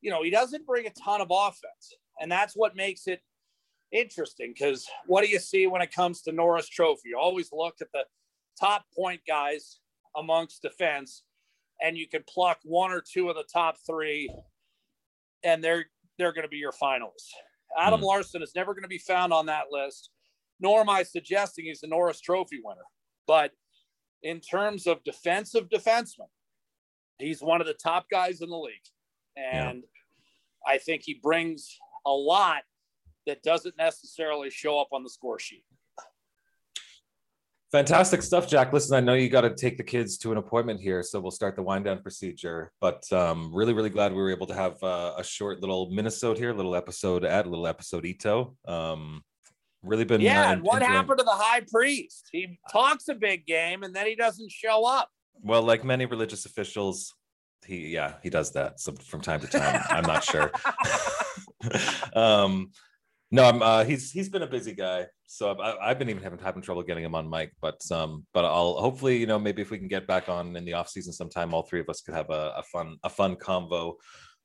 you 0.00 0.10
know, 0.10 0.22
he 0.22 0.30
doesn't 0.30 0.66
bring 0.66 0.86
a 0.86 0.90
ton 0.90 1.20
of 1.20 1.28
offense, 1.30 1.96
and 2.20 2.30
that's 2.30 2.54
what 2.54 2.76
makes 2.76 3.06
it 3.06 3.20
interesting. 3.92 4.54
Because 4.56 4.86
what 5.06 5.24
do 5.24 5.30
you 5.30 5.38
see 5.38 5.66
when 5.66 5.82
it 5.82 5.92
comes 5.92 6.22
to 6.22 6.32
Norris 6.32 6.68
Trophy? 6.68 7.10
You 7.10 7.18
always 7.18 7.50
look 7.52 7.76
at 7.80 7.88
the 7.92 8.04
top 8.60 8.84
point 8.96 9.20
guys 9.26 9.80
amongst 10.16 10.62
defense, 10.62 11.24
and 11.82 11.96
you 11.96 12.08
can 12.08 12.22
pluck 12.28 12.58
one 12.64 12.92
or 12.92 13.02
two 13.02 13.28
of 13.28 13.36
the 13.36 13.44
top 13.52 13.76
three, 13.86 14.32
and 15.42 15.62
they're 15.62 15.86
they're 16.18 16.32
going 16.32 16.44
to 16.44 16.48
be 16.48 16.56
your 16.56 16.72
finalists. 16.72 17.30
Adam 17.78 18.00
mm. 18.00 18.04
Larsson 18.04 18.42
is 18.42 18.52
never 18.54 18.74
going 18.74 18.82
to 18.82 18.88
be 18.88 18.98
found 18.98 19.32
on 19.32 19.46
that 19.46 19.66
list, 19.70 20.10
nor 20.60 20.80
am 20.80 20.88
I 20.88 21.02
suggesting 21.02 21.66
he's 21.66 21.82
a 21.82 21.86
Norris 21.86 22.20
Trophy 22.20 22.60
winner. 22.62 22.82
But 23.26 23.52
in 24.22 24.40
terms 24.40 24.86
of 24.86 25.02
defensive 25.04 25.68
defensemen, 25.68 26.28
he's 27.18 27.40
one 27.40 27.60
of 27.60 27.66
the 27.66 27.74
top 27.74 28.06
guys 28.10 28.40
in 28.40 28.50
the 28.50 28.58
league. 28.58 28.74
And 29.36 29.82
yeah. 29.82 30.74
I 30.74 30.78
think 30.78 31.02
he 31.04 31.14
brings 31.22 31.76
a 32.06 32.12
lot 32.12 32.62
that 33.26 33.42
doesn't 33.42 33.76
necessarily 33.76 34.50
show 34.50 34.78
up 34.80 34.88
on 34.92 35.02
the 35.02 35.10
score 35.10 35.38
sheet. 35.38 35.64
Fantastic 37.70 38.22
stuff, 38.22 38.48
Jack. 38.48 38.72
Listen, 38.72 38.96
I 38.96 39.00
know 39.00 39.12
you 39.12 39.28
got 39.28 39.42
to 39.42 39.54
take 39.54 39.76
the 39.76 39.84
kids 39.84 40.16
to 40.18 40.32
an 40.32 40.38
appointment 40.38 40.80
here, 40.80 41.02
so 41.02 41.20
we'll 41.20 41.30
start 41.30 41.54
the 41.54 41.62
wind 41.62 41.84
down 41.84 42.00
procedure. 42.00 42.72
But 42.80 43.04
um, 43.12 43.54
really, 43.54 43.74
really 43.74 43.90
glad 43.90 44.12
we 44.12 44.22
were 44.22 44.30
able 44.30 44.46
to 44.46 44.54
have 44.54 44.82
uh, 44.82 45.12
a 45.18 45.22
short 45.22 45.60
little 45.60 45.90
Minnesota 45.90 46.40
here, 46.40 46.54
little 46.54 46.74
episode 46.74 47.26
at 47.26 47.44
a 47.44 47.48
little 47.50 47.66
episode 47.66 48.06
Ito. 48.06 48.56
Um, 48.66 49.22
really 49.82 50.04
been 50.04 50.20
yeah. 50.20 50.48
Uh, 50.48 50.52
and 50.52 50.62
what 50.62 50.82
happened 50.82 51.18
to 51.18 51.24
the 51.24 51.30
high 51.30 51.62
priest? 51.70 52.28
He 52.32 52.58
talks 52.70 53.08
a 53.08 53.14
big 53.14 53.46
game 53.46 53.82
and 53.82 53.94
then 53.94 54.06
he 54.06 54.14
doesn't 54.14 54.50
show 54.50 54.84
up. 54.86 55.10
Well, 55.42 55.62
like 55.62 55.84
many 55.84 56.06
religious 56.06 56.46
officials, 56.46 57.14
he 57.66 57.88
yeah 57.88 58.14
he 58.22 58.30
does 58.30 58.52
that 58.52 58.80
so 58.80 58.92
from 58.92 59.20
time 59.20 59.40
to 59.40 59.46
time. 59.46 59.82
I'm 59.88 60.04
not 60.04 60.24
sure. 60.24 60.50
um, 62.14 62.70
no, 63.30 63.44
I'm, 63.44 63.62
uh, 63.62 63.84
he's 63.84 64.10
he's 64.10 64.28
been 64.28 64.42
a 64.42 64.46
busy 64.46 64.72
guy, 64.74 65.06
so 65.26 65.50
I've, 65.50 65.76
I've 65.82 65.98
been 65.98 66.08
even 66.08 66.22
having 66.22 66.38
having 66.38 66.62
trouble 66.62 66.82
getting 66.82 67.04
him 67.04 67.14
on 67.14 67.28
mic. 67.28 67.52
But 67.60 67.80
um, 67.92 68.26
but 68.32 68.44
I'll 68.44 68.74
hopefully 68.74 69.18
you 69.18 69.26
know 69.26 69.38
maybe 69.38 69.60
if 69.60 69.70
we 69.70 69.78
can 69.78 69.88
get 69.88 70.06
back 70.06 70.28
on 70.28 70.56
in 70.56 70.64
the 70.64 70.72
off 70.72 70.88
season 70.88 71.12
sometime, 71.12 71.52
all 71.52 71.62
three 71.62 71.80
of 71.80 71.88
us 71.90 72.00
could 72.00 72.14
have 72.14 72.30
a, 72.30 72.54
a 72.56 72.62
fun 72.62 72.96
a 73.02 73.10
fun 73.10 73.36
convo. 73.36 73.94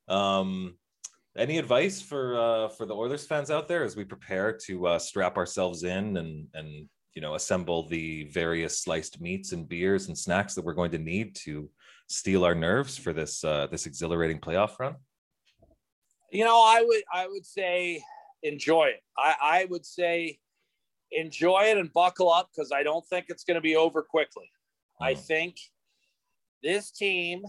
Um, 0.08 0.76
any 1.36 1.58
advice 1.58 2.00
for 2.00 2.38
uh, 2.38 2.68
for 2.68 2.86
the 2.86 2.94
Oilers 2.94 3.26
fans 3.26 3.50
out 3.50 3.68
there 3.68 3.84
as 3.84 3.96
we 3.96 4.04
prepare 4.04 4.52
to 4.66 4.86
uh, 4.86 4.98
strap 4.98 5.36
ourselves 5.36 5.82
in 5.84 6.16
and 6.16 6.46
and 6.54 6.88
you 7.14 7.22
know 7.22 7.34
assemble 7.34 7.88
the 7.88 8.24
various 8.24 8.80
sliced 8.80 9.20
meats 9.20 9.52
and 9.52 9.68
beers 9.68 10.08
and 10.08 10.16
snacks 10.16 10.54
that 10.54 10.64
we're 10.64 10.74
going 10.74 10.92
to 10.92 10.98
need 10.98 11.34
to 11.34 11.68
steel 12.08 12.44
our 12.44 12.54
nerves 12.54 12.96
for 12.96 13.12
this 13.12 13.42
uh, 13.44 13.66
this 13.70 13.86
exhilarating 13.86 14.38
playoff 14.38 14.78
run? 14.78 14.94
You 16.30 16.44
know, 16.44 16.62
I 16.62 16.82
would 16.86 17.02
I 17.12 17.26
would 17.26 17.46
say 17.46 18.02
enjoy 18.42 18.86
it. 18.86 19.02
I, 19.16 19.34
I 19.42 19.64
would 19.70 19.86
say 19.86 20.38
enjoy 21.12 21.64
it 21.64 21.78
and 21.78 21.92
buckle 21.92 22.30
up 22.32 22.50
because 22.54 22.72
I 22.72 22.82
don't 22.82 23.06
think 23.06 23.26
it's 23.28 23.44
going 23.44 23.56
to 23.56 23.60
be 23.60 23.76
over 23.76 24.02
quickly. 24.02 24.50
Mm. 25.00 25.06
I 25.06 25.14
think 25.14 25.56
this 26.62 26.90
team 26.90 27.44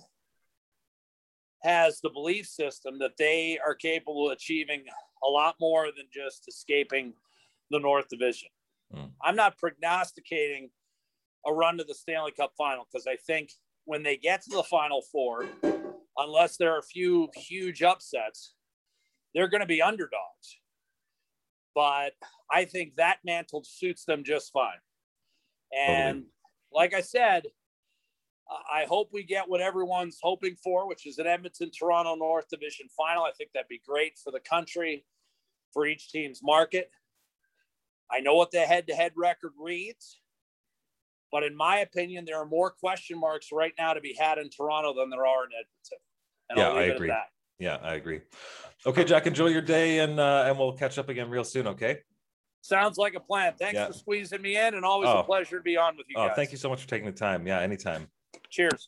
has 1.65 1.99
the 2.01 2.09
belief 2.09 2.47
system 2.47 2.99
that 2.99 3.17
they 3.17 3.59
are 3.65 3.75
capable 3.75 4.27
of 4.27 4.33
achieving 4.33 4.83
a 5.23 5.27
lot 5.27 5.55
more 5.59 5.87
than 5.87 6.05
just 6.13 6.45
escaping 6.47 7.13
the 7.71 7.79
North 7.79 8.07
Division. 8.07 8.49
Mm. 8.95 9.11
I'm 9.21 9.35
not 9.35 9.57
prognosticating 9.57 10.69
a 11.45 11.53
run 11.53 11.77
to 11.77 11.83
the 11.83 11.93
Stanley 11.93 12.31
Cup 12.31 12.53
final 12.57 12.87
because 12.91 13.07
I 13.07 13.15
think 13.15 13.51
when 13.85 14.03
they 14.03 14.17
get 14.17 14.43
to 14.43 14.55
the 14.55 14.63
final 14.63 15.01
four, 15.11 15.45
unless 16.17 16.57
there 16.57 16.73
are 16.73 16.79
a 16.79 16.83
few 16.83 17.29
huge 17.35 17.83
upsets, 17.83 18.53
they're 19.33 19.49
going 19.49 19.61
to 19.61 19.67
be 19.67 19.81
underdogs. 19.81 20.59
But 21.73 22.13
I 22.51 22.65
think 22.65 22.95
that 22.95 23.17
mantle 23.25 23.63
suits 23.65 24.05
them 24.05 24.23
just 24.23 24.51
fine. 24.53 24.71
And 25.77 26.23
totally. 26.23 26.29
like 26.73 26.93
I 26.93 27.01
said, 27.01 27.43
I 28.49 28.85
hope 28.87 29.09
we 29.11 29.23
get 29.23 29.49
what 29.49 29.61
everyone's 29.61 30.19
hoping 30.21 30.55
for, 30.63 30.87
which 30.87 31.07
is 31.07 31.17
an 31.17 31.25
Edmonton 31.25 31.71
Toronto 31.71 32.15
North 32.15 32.47
Division 32.49 32.87
final. 32.95 33.23
I 33.23 33.31
think 33.31 33.51
that'd 33.53 33.67
be 33.67 33.81
great 33.87 34.19
for 34.23 34.31
the 34.31 34.39
country, 34.39 35.05
for 35.73 35.85
each 35.87 36.11
team's 36.11 36.41
market. 36.43 36.91
I 38.11 38.19
know 38.19 38.35
what 38.35 38.51
the 38.51 38.59
head 38.59 38.87
to 38.87 38.93
head 38.93 39.13
record 39.15 39.53
reads. 39.59 40.19
But 41.31 41.43
in 41.43 41.55
my 41.55 41.79
opinion, 41.79 42.23
there 42.25 42.37
are 42.37 42.45
more 42.45 42.69
question 42.69 43.19
marks 43.19 43.49
right 43.51 43.73
now 43.77 43.93
to 43.93 43.99
be 43.99 44.15
had 44.17 44.37
in 44.37 44.49
Toronto 44.49 44.93
than 44.93 45.09
there 45.09 45.25
are 45.25 45.43
in 45.45 45.49
Edmonton. 45.51 45.97
And 46.49 46.59
yeah, 46.59 46.69
I 46.69 46.95
agree. 46.95 47.11
Yeah, 47.59 47.77
I 47.81 47.95
agree. 47.95 48.21
Okay, 48.85 49.03
Jack, 49.03 49.27
enjoy 49.27 49.47
your 49.47 49.61
day 49.61 49.99
and 49.99 50.19
uh, 50.19 50.45
and 50.47 50.57
we'll 50.57 50.73
catch 50.73 50.97
up 50.97 51.09
again 51.09 51.29
real 51.29 51.43
soon, 51.43 51.67
okay? 51.67 51.99
Sounds 52.61 52.97
like 52.97 53.15
a 53.15 53.19
plan. 53.19 53.53
Thanks 53.59 53.75
yeah. 53.75 53.87
for 53.87 53.93
squeezing 53.93 54.41
me 54.41 54.57
in 54.57 54.75
and 54.75 54.85
always 54.85 55.09
oh. 55.09 55.19
a 55.19 55.23
pleasure 55.23 55.57
to 55.57 55.63
be 55.63 55.77
on 55.77 55.97
with 55.97 56.05
you 56.09 56.15
oh, 56.17 56.27
guys. 56.27 56.35
Thank 56.35 56.51
you 56.51 56.57
so 56.57 56.69
much 56.69 56.81
for 56.81 56.87
taking 56.87 57.05
the 57.05 57.11
time. 57.11 57.45
Yeah, 57.45 57.59
anytime. 57.59 58.07
Cheers. 58.55 58.87